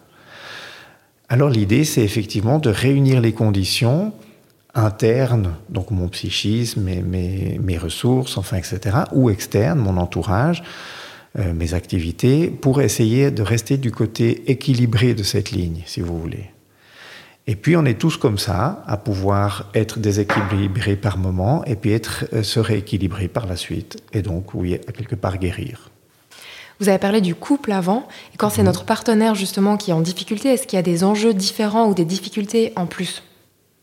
Alors 1.30 1.50
l'idée, 1.50 1.84
c'est 1.84 2.04
effectivement 2.04 2.60
de 2.60 2.70
réunir 2.70 3.22
les 3.22 3.34
conditions 3.34 4.14
internes, 4.76 5.54
donc 5.70 5.92
mon 5.92 6.08
psychisme, 6.08 6.82
mes, 6.82 7.60
mes, 7.60 7.78
ressources, 7.78 8.38
enfin, 8.38 8.58
etc., 8.58 8.98
ou 9.12 9.30
externes, 9.30 9.80
mon 9.80 9.98
entourage, 9.98 10.64
euh, 11.38 11.54
mes 11.54 11.74
activités, 11.74 12.48
pour 12.48 12.82
essayer 12.82 13.30
de 13.30 13.44
rester 13.44 13.78
du 13.78 13.92
côté 13.92 14.50
équilibré 14.52 15.14
de 15.14 15.24
cette 15.24 15.52
ligne, 15.52 15.82
si 15.86 16.02
vous 16.02 16.20
voulez. 16.20 16.53
Et 17.46 17.56
puis 17.56 17.76
on 17.76 17.84
est 17.84 18.00
tous 18.00 18.16
comme 18.16 18.38
ça, 18.38 18.84
à 18.88 18.96
pouvoir 18.96 19.70
être 19.74 20.00
déséquilibrés 20.00 20.96
par 20.96 21.18
moment, 21.18 21.64
et 21.66 21.76
puis 21.76 21.92
être, 21.92 22.26
euh, 22.34 22.42
se 22.42 22.60
rééquilibrer 22.60 23.28
par 23.28 23.48
la 23.48 23.58
suite, 23.58 24.02
et 24.14 24.22
donc, 24.22 24.54
oui, 24.54 24.76
à 24.76 24.92
quelque 24.92 25.16
part 25.16 25.38
guérir. 25.38 25.90
Vous 26.80 26.88
avez 26.90 26.98
parlé 27.00 27.20
du 27.20 27.36
couple 27.36 27.74
avant, 27.74 28.08
et 28.34 28.38
quand 28.38 28.50
c'est 28.50 28.62
mhm. 28.62 28.68
notre 28.68 28.86
partenaire 28.86 29.36
justement 29.36 29.76
qui 29.76 29.92
est 29.92 29.94
en 29.94 30.02
difficulté, 30.02 30.50
est-ce 30.50 30.68
qu'il 30.68 30.78
y 30.78 30.80
a 30.80 30.84
des 30.84 31.04
enjeux 31.04 31.34
différents 31.34 31.88
ou 31.88 31.94
des 31.94 32.06
difficultés 32.06 32.72
en 32.78 32.86
plus? 32.86 33.24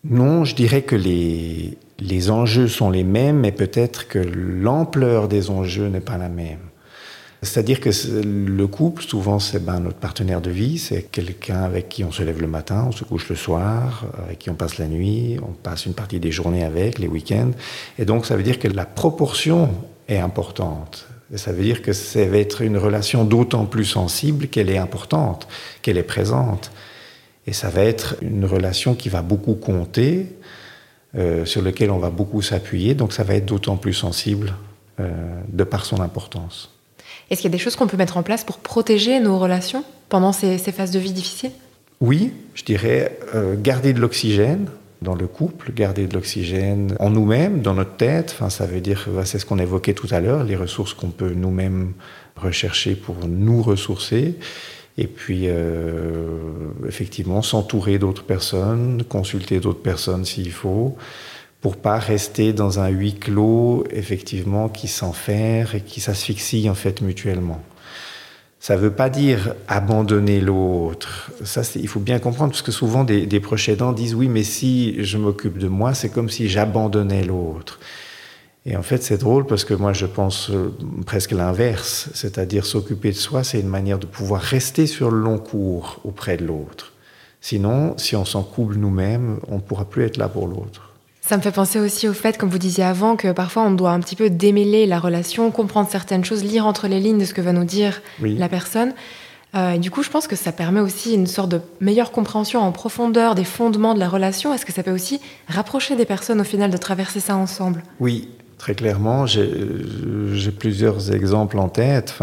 Non, 0.04 0.46
je 0.46 0.54
dirais 0.54 0.80
que 0.80 0.96
les, 0.96 1.76
les 1.98 2.30
enjeux 2.30 2.68
sont 2.68 2.88
les 2.88 3.04
mêmes, 3.04 3.40
mais 3.40 3.52
peut-être 3.52 4.08
que 4.08 4.18
l'ampleur 4.18 5.28
des 5.28 5.50
enjeux 5.50 5.88
n'est 5.88 6.00
pas 6.00 6.16
la 6.16 6.30
même. 6.30 6.69
C'est-à-dire 7.42 7.80
que 7.80 7.90
le 8.22 8.66
couple, 8.66 9.02
souvent, 9.02 9.38
c'est 9.38 9.64
ben, 9.64 9.80
notre 9.80 9.96
partenaire 9.96 10.42
de 10.42 10.50
vie, 10.50 10.78
c'est 10.78 11.04
quelqu'un 11.04 11.62
avec 11.62 11.88
qui 11.88 12.04
on 12.04 12.12
se 12.12 12.22
lève 12.22 12.40
le 12.40 12.46
matin, 12.46 12.86
on 12.88 12.92
se 12.92 13.04
couche 13.04 13.28
le 13.30 13.36
soir, 13.36 14.04
avec 14.26 14.40
qui 14.40 14.50
on 14.50 14.54
passe 14.54 14.76
la 14.76 14.86
nuit, 14.86 15.38
on 15.42 15.52
passe 15.52 15.86
une 15.86 15.94
partie 15.94 16.20
des 16.20 16.30
journées 16.30 16.64
avec, 16.64 16.98
les 16.98 17.08
week-ends. 17.08 17.52
Et 17.98 18.04
donc, 18.04 18.26
ça 18.26 18.36
veut 18.36 18.42
dire 18.42 18.58
que 18.58 18.68
la 18.68 18.84
proportion 18.84 19.70
est 20.06 20.18
importante 20.18 21.06
ça 21.36 21.52
veut 21.52 21.62
dire 21.62 21.82
que 21.82 21.92
ça 21.92 22.24
va 22.26 22.38
être 22.38 22.62
une 22.62 22.76
relation 22.76 23.24
d'autant 23.24 23.64
plus 23.64 23.84
sensible 23.84 24.48
qu'elle 24.48 24.70
est 24.70 24.78
importante, 24.78 25.46
qu'elle 25.82 25.98
est 25.98 26.02
présente. 26.02 26.72
Et 27.46 27.52
ça 27.52 27.70
va 27.70 27.82
être 27.82 28.16
une 28.20 28.44
relation 28.44 28.94
qui 28.94 29.08
va 29.08 29.22
beaucoup 29.22 29.54
compter, 29.54 30.26
euh, 31.16 31.44
sur 31.44 31.62
laquelle 31.62 31.90
on 31.90 31.98
va 31.98 32.10
beaucoup 32.10 32.42
s'appuyer, 32.42 32.94
donc 32.94 33.12
ça 33.12 33.24
va 33.24 33.34
être 33.34 33.46
d'autant 33.46 33.76
plus 33.76 33.94
sensible 33.94 34.54
euh, 34.98 35.40
de 35.48 35.64
par 35.64 35.84
son 35.84 36.00
importance. 36.00 36.70
Est-ce 37.30 37.40
qu'il 37.42 37.50
y 37.50 37.54
a 37.54 37.56
des 37.56 37.62
choses 37.62 37.76
qu'on 37.76 37.86
peut 37.86 37.96
mettre 37.96 38.16
en 38.16 38.22
place 38.22 38.42
pour 38.42 38.58
protéger 38.58 39.20
nos 39.20 39.38
relations 39.38 39.84
pendant 40.08 40.32
ces, 40.32 40.58
phases 40.58 40.90
de 40.90 40.98
vie 40.98 41.12
difficiles? 41.12 41.52
Oui, 42.00 42.32
je 42.54 42.64
dirais 42.64 43.18
euh, 43.34 43.54
garder 43.56 43.92
de 43.92 44.00
l'oxygène, 44.00 44.66
dans 45.00 45.14
le 45.14 45.26
couple, 45.26 45.72
garder 45.72 46.06
de 46.06 46.14
l'oxygène 46.14 46.96
en 46.98 47.10
nous-mêmes, 47.10 47.62
dans 47.62 47.74
notre 47.74 47.96
tête. 47.96 48.34
Enfin, 48.34 48.50
ça 48.50 48.66
veut 48.66 48.80
dire, 48.80 49.08
c'est 49.24 49.38
ce 49.38 49.46
qu'on 49.46 49.58
évoquait 49.58 49.94
tout 49.94 50.08
à 50.10 50.20
l'heure, 50.20 50.44
les 50.44 50.56
ressources 50.56 50.92
qu'on 50.92 51.10
peut 51.10 51.32
nous-mêmes 51.34 51.92
rechercher 52.36 52.94
pour 52.96 53.16
nous 53.26 53.62
ressourcer. 53.62 54.34
Et 54.98 55.06
puis, 55.06 55.44
euh, 55.44 56.38
effectivement, 56.86 57.42
s'entourer 57.42 57.98
d'autres 57.98 58.24
personnes, 58.24 59.04
consulter 59.08 59.60
d'autres 59.60 59.82
personnes 59.82 60.24
s'il 60.24 60.52
faut, 60.52 60.96
pour 61.60 61.76
pas 61.76 61.98
rester 61.98 62.52
dans 62.52 62.80
un 62.80 62.88
huis 62.88 63.14
clos, 63.14 63.84
effectivement, 63.90 64.68
qui 64.68 64.88
s'enferre 64.88 65.74
et 65.74 65.80
qui 65.82 66.00
s'asphyxie 66.00 66.68
en 66.70 66.74
fait 66.74 67.02
mutuellement. 67.02 67.62
Ça 68.58 68.76
ne 68.76 68.80
veut 68.80 68.90
pas 68.90 69.08
dire 69.08 69.54
abandonner 69.68 70.40
l'autre. 70.40 71.30
Ça, 71.44 71.62
il 71.76 71.88
faut 71.88 72.00
bien 72.00 72.18
comprendre, 72.18 72.52
parce 72.52 72.62
que 72.62 72.72
souvent 72.72 73.04
des, 73.04 73.26
des 73.26 73.40
proches 73.40 73.70
aidants 73.70 73.92
disent 73.92 74.14
oui, 74.14 74.28
mais 74.28 74.42
si 74.42 75.02
je 75.02 75.16
m'occupe 75.16 75.58
de 75.58 75.68
moi, 75.68 75.94
c'est 75.94 76.10
comme 76.10 76.28
si 76.28 76.48
j'abandonnais 76.48 77.24
l'autre. 77.24 77.80
Et 78.66 78.76
en 78.76 78.82
fait, 78.82 79.02
c'est 79.02 79.16
drôle 79.16 79.46
parce 79.46 79.64
que 79.64 79.72
moi, 79.72 79.94
je 79.94 80.04
pense 80.04 80.50
euh, 80.50 80.74
presque 81.06 81.32
l'inverse. 81.32 82.10
C'est-à-dire 82.12 82.66
s'occuper 82.66 83.10
de 83.10 83.16
soi, 83.16 83.42
c'est 83.44 83.60
une 83.60 83.68
manière 83.68 83.98
de 83.98 84.06
pouvoir 84.06 84.42
rester 84.42 84.86
sur 84.86 85.10
le 85.10 85.20
long 85.20 85.38
cours 85.38 86.00
auprès 86.04 86.36
de 86.36 86.44
l'autre. 86.44 86.92
Sinon, 87.40 87.96
si 87.96 88.16
on 88.16 88.26
s'en 88.26 88.42
couple 88.42 88.76
nous-mêmes, 88.76 89.38
on 89.48 89.56
ne 89.56 89.60
pourra 89.60 89.86
plus 89.86 90.04
être 90.04 90.18
là 90.18 90.28
pour 90.28 90.46
l'autre. 90.46 90.89
Ça 91.20 91.36
me 91.36 91.42
fait 91.42 91.52
penser 91.52 91.78
aussi 91.78 92.08
au 92.08 92.12
fait, 92.12 92.38
comme 92.38 92.48
vous 92.48 92.58
disiez 92.58 92.84
avant, 92.84 93.14
que 93.14 93.30
parfois 93.32 93.62
on 93.62 93.70
doit 93.70 93.90
un 93.90 94.00
petit 94.00 94.16
peu 94.16 94.30
démêler 94.30 94.86
la 94.86 94.98
relation, 94.98 95.50
comprendre 95.50 95.88
certaines 95.90 96.24
choses, 96.24 96.42
lire 96.42 96.66
entre 96.66 96.88
les 96.88 96.98
lignes 96.98 97.18
de 97.18 97.24
ce 97.24 97.34
que 97.34 97.40
va 97.40 97.52
nous 97.52 97.64
dire 97.64 98.00
la 98.20 98.48
personne. 98.48 98.94
Euh, 99.54 99.72
et 99.72 99.78
du 99.78 99.90
coup, 99.90 100.02
je 100.02 100.10
pense 100.10 100.26
que 100.26 100.36
ça 100.36 100.52
permet 100.52 100.80
aussi 100.80 101.14
une 101.14 101.26
sorte 101.26 101.50
de 101.50 101.60
meilleure 101.80 102.12
compréhension 102.12 102.60
en 102.60 102.72
profondeur 102.72 103.34
des 103.34 103.44
fondements 103.44 103.94
de 103.94 103.98
la 103.98 104.08
relation. 104.08 104.54
Est-ce 104.54 104.64
que 104.64 104.72
ça 104.72 104.82
peut 104.82 104.92
aussi 104.92 105.20
rapprocher 105.48 105.96
des 105.96 106.04
personnes 106.04 106.40
au 106.40 106.44
final 106.44 106.70
de 106.70 106.76
traverser 106.76 107.20
ça 107.20 107.36
ensemble? 107.36 107.82
Oui, 107.98 108.28
très 108.58 108.74
clairement. 108.74 109.26
J'ai 109.26 110.52
plusieurs 110.52 111.12
exemples 111.12 111.58
en 111.58 111.68
tête 111.68 112.14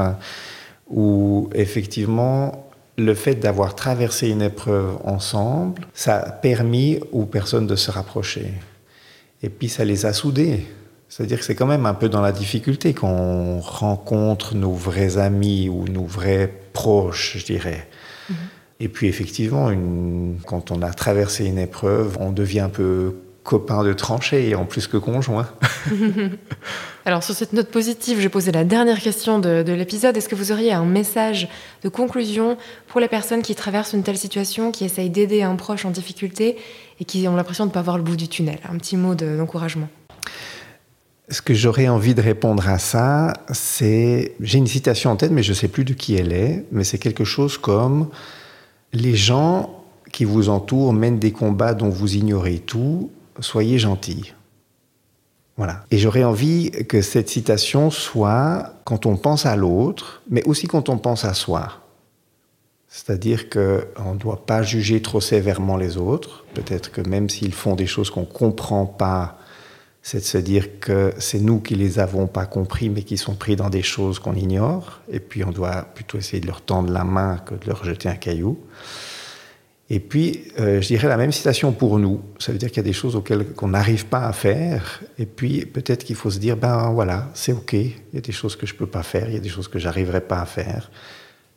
où 0.89 1.49
effectivement 1.53 2.69
le 2.97 3.13
fait 3.13 3.36
d'avoir 3.36 3.75
traversé 3.75 4.29
une 4.29 4.41
épreuve 4.41 4.97
ensemble, 5.03 5.83
ça 5.93 6.17
a 6.17 6.31
permis 6.31 6.99
aux 7.12 7.25
personnes 7.25 7.67
de 7.67 7.75
se 7.75 7.91
rapprocher. 7.91 8.53
Et 9.43 9.50
puis 9.50 9.69
ça 9.69 9.86
les 9.86 10.06
a 10.06 10.13
soudés. 10.13 10.65
C'est-à-dire 11.10 11.39
que 11.39 11.45
c'est 11.45 11.56
quand 11.56 11.67
même 11.67 11.86
un 11.86 11.93
peu 11.93 12.10
dans 12.10 12.21
la 12.21 12.32
difficulté 12.32 12.93
qu'on 12.93 13.60
rencontre 13.60 14.56
nos 14.56 14.73
vrais 14.73 15.17
amis 15.17 15.69
ou 15.69 15.86
nos 15.88 16.04
vrais 16.04 16.52
proches, 16.73 17.38
je 17.38 17.45
dirais. 17.45 17.88
Mhm. 18.30 18.36
Et 18.80 18.89
puis 18.89 19.08
effectivement, 19.08 19.71
une... 19.71 20.38
quand 20.45 20.71
on 20.71 20.82
a 20.82 20.91
traversé 20.91 21.45
une 21.45 21.58
épreuve, 21.58 22.17
on 22.19 22.32
devient 22.32 22.62
un 22.62 22.69
peu 22.69 23.15
copain 23.47 23.81
de 23.83 23.93
tranchée 23.93 24.49
et 24.49 24.55
en 24.55 24.65
plus 24.65 24.88
que 24.88 24.97
conjoint. 24.97 25.47
Alors 27.05 27.23
sur 27.23 27.33
cette 27.33 27.53
note 27.53 27.71
positive, 27.71 28.19
j'ai 28.19 28.27
posé 28.27 28.51
la 28.51 28.65
dernière 28.65 28.99
question 28.99 29.39
de, 29.39 29.63
de 29.63 29.71
l'épisode. 29.71 30.17
Est-ce 30.17 30.27
que 30.27 30.36
vous 30.36 30.51
auriez 30.51 30.73
un 30.73 30.83
message 30.83 31.47
de 31.81 31.88
conclusion 31.88 32.57
pour 32.88 32.99
les 32.99 33.07
personnes 33.07 33.41
qui 33.41 33.55
traversent 33.55 33.93
une 33.93 34.03
telle 34.03 34.17
situation, 34.17 34.73
qui 34.73 34.83
essayent 34.83 35.10
d'aider 35.10 35.43
un 35.43 35.55
proche 35.55 35.86
en 35.86 35.91
difficulté 35.91 36.57
et 36.99 37.05
qui 37.05 37.25
ont 37.29 37.38
l'impression 37.38 37.63
de 37.63 37.69
ne 37.69 37.73
pas 37.73 37.81
voir 37.81 37.97
le 37.97 38.03
bout 38.03 38.17
du 38.17 38.27
tunnel? 38.27 38.60
Un 38.69 38.77
petit 38.77 38.97
mot 38.97 39.15
d'encouragement. 39.15 39.88
Ce 41.29 41.41
que 41.41 41.53
j'aurais 41.53 41.88
envie 41.88 42.15
de 42.15 42.21
répondre 42.21 42.67
à 42.67 42.79
ça, 42.79 43.33
c'est... 43.53 44.36
J'ai 44.41 44.57
une 44.57 44.67
citation 44.67 45.12
en 45.12 45.15
tête, 45.15 45.31
mais 45.31 45.43
je 45.43 45.51
ne 45.51 45.55
sais 45.55 45.69
plus 45.69 45.86
de 45.86 45.93
qui 45.93 46.15
elle 46.15 46.33
est, 46.33 46.65
mais 46.73 46.83
c'est 46.83 46.97
quelque 46.97 47.23
chose 47.23 47.57
comme... 47.57 48.10
Les 48.91 49.15
gens 49.15 49.83
qui 50.12 50.25
vous 50.25 50.49
entourent 50.49 50.93
mènent 50.93 51.19
des 51.19 51.31
combats 51.31 51.73
dont 51.73 51.89
vous 51.89 52.15
ignorez 52.15 52.60
tout, 52.60 53.10
soyez 53.39 53.80
gentils. 53.80 54.34
Voilà. 55.58 55.84
Et 55.89 55.97
j'aurais 55.97 56.23
envie 56.23 56.69
que 56.88 57.02
cette 57.02 57.30
citation 57.30 57.89
soit 57.89 58.73
quand 58.86 59.06
on 59.06 59.17
pense 59.17 59.45
à 59.45 59.56
l'autre, 59.56 60.21
mais 60.30 60.43
aussi 60.43 60.67
quand 60.67 60.89
on 60.89 60.97
pense 60.97 61.26
à 61.26 61.34
soi. 61.34 61.82
C'est-à-dire 62.88 63.50
qu'on 63.50 64.13
ne 64.13 64.19
doit 64.19 64.45
pas 64.45 64.62
juger 64.63 65.02
trop 65.02 65.19
sévèrement 65.19 65.76
les 65.76 65.97
autres. 65.97 66.45
Peut-être 66.54 66.91
que 66.91 67.02
même 67.02 67.30
s'ils 67.30 67.54
font 67.54 67.76
des 67.76 67.88
choses 67.88 68.10
qu'on 68.10 68.21
ne 68.21 68.26
comprend 68.26 68.86
pas, 68.86 69.38
c'est 70.04 70.19
de 70.19 70.23
se 70.23 70.38
dire 70.38 70.80
que 70.80 71.13
c'est 71.17 71.39
nous 71.39 71.60
qui 71.60 71.76
les 71.76 72.00
avons 72.00 72.28
pas 72.28 72.45
compris, 72.45 72.89
mais 72.89 73.04
qui 73.04 73.17
sont 73.17 73.36
pris 73.36 73.56
dans 73.56 73.69
des 73.69 73.82
choses 73.82 74.19
qu'on 74.19 74.36
ignore. 74.36 75.02
Et 75.12 75.19
puis 75.19 75.43
on 75.43 75.52
doit 75.52 75.88
plutôt 75.95 76.17
essayer 76.17 76.39
de 76.39 76.47
leur 76.47 76.62
tendre 76.62 76.93
la 76.93 77.04
main 77.04 77.39
que 77.39 77.56
de 77.56 77.67
leur 77.67 77.84
jeter 77.84 78.08
un 78.08 78.15
caillou. 78.15 78.58
Et 79.89 80.02
puis, 80.02 80.43
euh, 80.60 80.82
je 80.82 80.88
dirais 80.88 81.08
la 81.08 81.15
même 81.15 81.32
citation 81.32 81.71
pour 81.71 81.97
nous. 81.97 82.21
Ça 82.39 82.52
veut 82.52 82.58
dire 82.58 82.69
qu'il 82.69 82.78
y 82.78 82.82
a 82.82 82.84
des 82.84 82.93
choses 82.93 83.15
auxquelles 83.15 83.54
qu'on 83.54 83.69
n'arrive 83.69 84.06
pas 84.08 84.26
à 84.26 84.34
faire. 84.34 85.02
Et 85.17 85.26
puis, 85.26 85.65
peut-être 85.65 86.04
qu'il 86.04 86.17
faut 86.17 86.30
se 86.30 86.39
dire, 86.39 86.58
ben 86.58 86.91
voilà, 86.91 87.30
c'est 87.34 87.54
OK. 87.54 87.73
Il 87.73 87.93
y 88.13 88.17
a 88.17 88.21
des 88.21 88.34
choses 88.34 88.58
que 88.58 88.65
je 88.65 88.76
peux 88.76 88.86
pas 88.86 89.04
faire. 89.04 89.30
Il 89.30 89.34
y 89.34 89.38
a 89.38 89.41
des 89.41 89.50
choses 89.50 89.69
que 89.69 89.80
j'arriverai 89.80 90.21
pas 90.21 90.41
à 90.41 90.45
faire. 90.45 90.91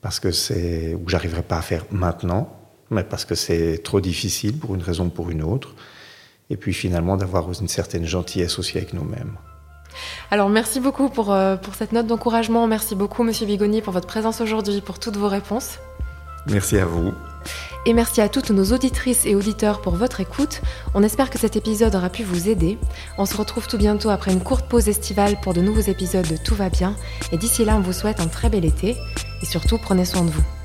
Parce 0.00 0.20
que 0.20 0.30
c'est, 0.30 0.94
ou 0.94 1.04
pas 1.42 1.58
à 1.58 1.62
faire 1.62 1.84
maintenant. 1.90 2.56
Mais 2.90 3.02
parce 3.02 3.24
que 3.24 3.34
c'est 3.34 3.78
trop 3.82 4.00
difficile 4.00 4.58
pour 4.58 4.74
une 4.76 4.82
raison 4.82 5.06
ou 5.06 5.10
pour 5.10 5.30
une 5.30 5.42
autre. 5.42 5.74
Et 6.50 6.56
puis, 6.56 6.72
finalement, 6.72 7.16
d'avoir 7.16 7.48
une 7.60 7.68
certaine 7.68 8.06
gentillesse 8.06 8.60
aussi 8.60 8.76
avec 8.76 8.92
nous-mêmes. 8.94 9.36
Alors 10.30 10.48
merci 10.48 10.78
beaucoup 10.78 11.08
pour, 11.08 11.32
euh, 11.32 11.56
pour 11.56 11.74
cette 11.74 11.90
note 11.90 12.06
d'encouragement. 12.06 12.68
Merci 12.68 12.94
beaucoup 12.94 13.24
Monsieur 13.24 13.44
Bigoni 13.44 13.82
pour 13.82 13.92
votre 13.92 14.06
présence 14.06 14.40
aujourd'hui, 14.40 14.80
pour 14.80 15.00
toutes 15.00 15.16
vos 15.16 15.28
réponses. 15.28 15.78
Merci 16.46 16.78
à 16.78 16.86
vous. 16.86 17.12
Et 17.86 17.94
merci 17.94 18.20
à 18.20 18.28
toutes 18.28 18.50
nos 18.50 18.72
auditrices 18.72 19.24
et 19.24 19.34
auditeurs 19.34 19.80
pour 19.80 19.94
votre 19.94 20.20
écoute. 20.20 20.60
On 20.94 21.02
espère 21.02 21.30
que 21.30 21.38
cet 21.38 21.56
épisode 21.56 21.94
aura 21.94 22.10
pu 22.10 22.22
vous 22.22 22.48
aider. 22.48 22.78
On 23.16 23.24
se 23.24 23.36
retrouve 23.36 23.66
tout 23.66 23.78
bientôt 23.78 24.10
après 24.10 24.32
une 24.32 24.42
courte 24.42 24.68
pause 24.68 24.88
estivale 24.88 25.40
pour 25.40 25.54
de 25.54 25.62
nouveaux 25.62 25.80
épisodes 25.80 26.28
de 26.28 26.36
Tout 26.36 26.54
va 26.54 26.68
bien. 26.68 26.94
Et 27.32 27.38
d'ici 27.38 27.64
là, 27.64 27.76
on 27.76 27.80
vous 27.80 27.94
souhaite 27.94 28.20
un 28.20 28.28
très 28.28 28.50
bel 28.50 28.66
été. 28.66 28.98
Et 29.42 29.46
surtout, 29.46 29.78
prenez 29.78 30.04
soin 30.04 30.22
de 30.22 30.30
vous. 30.30 30.59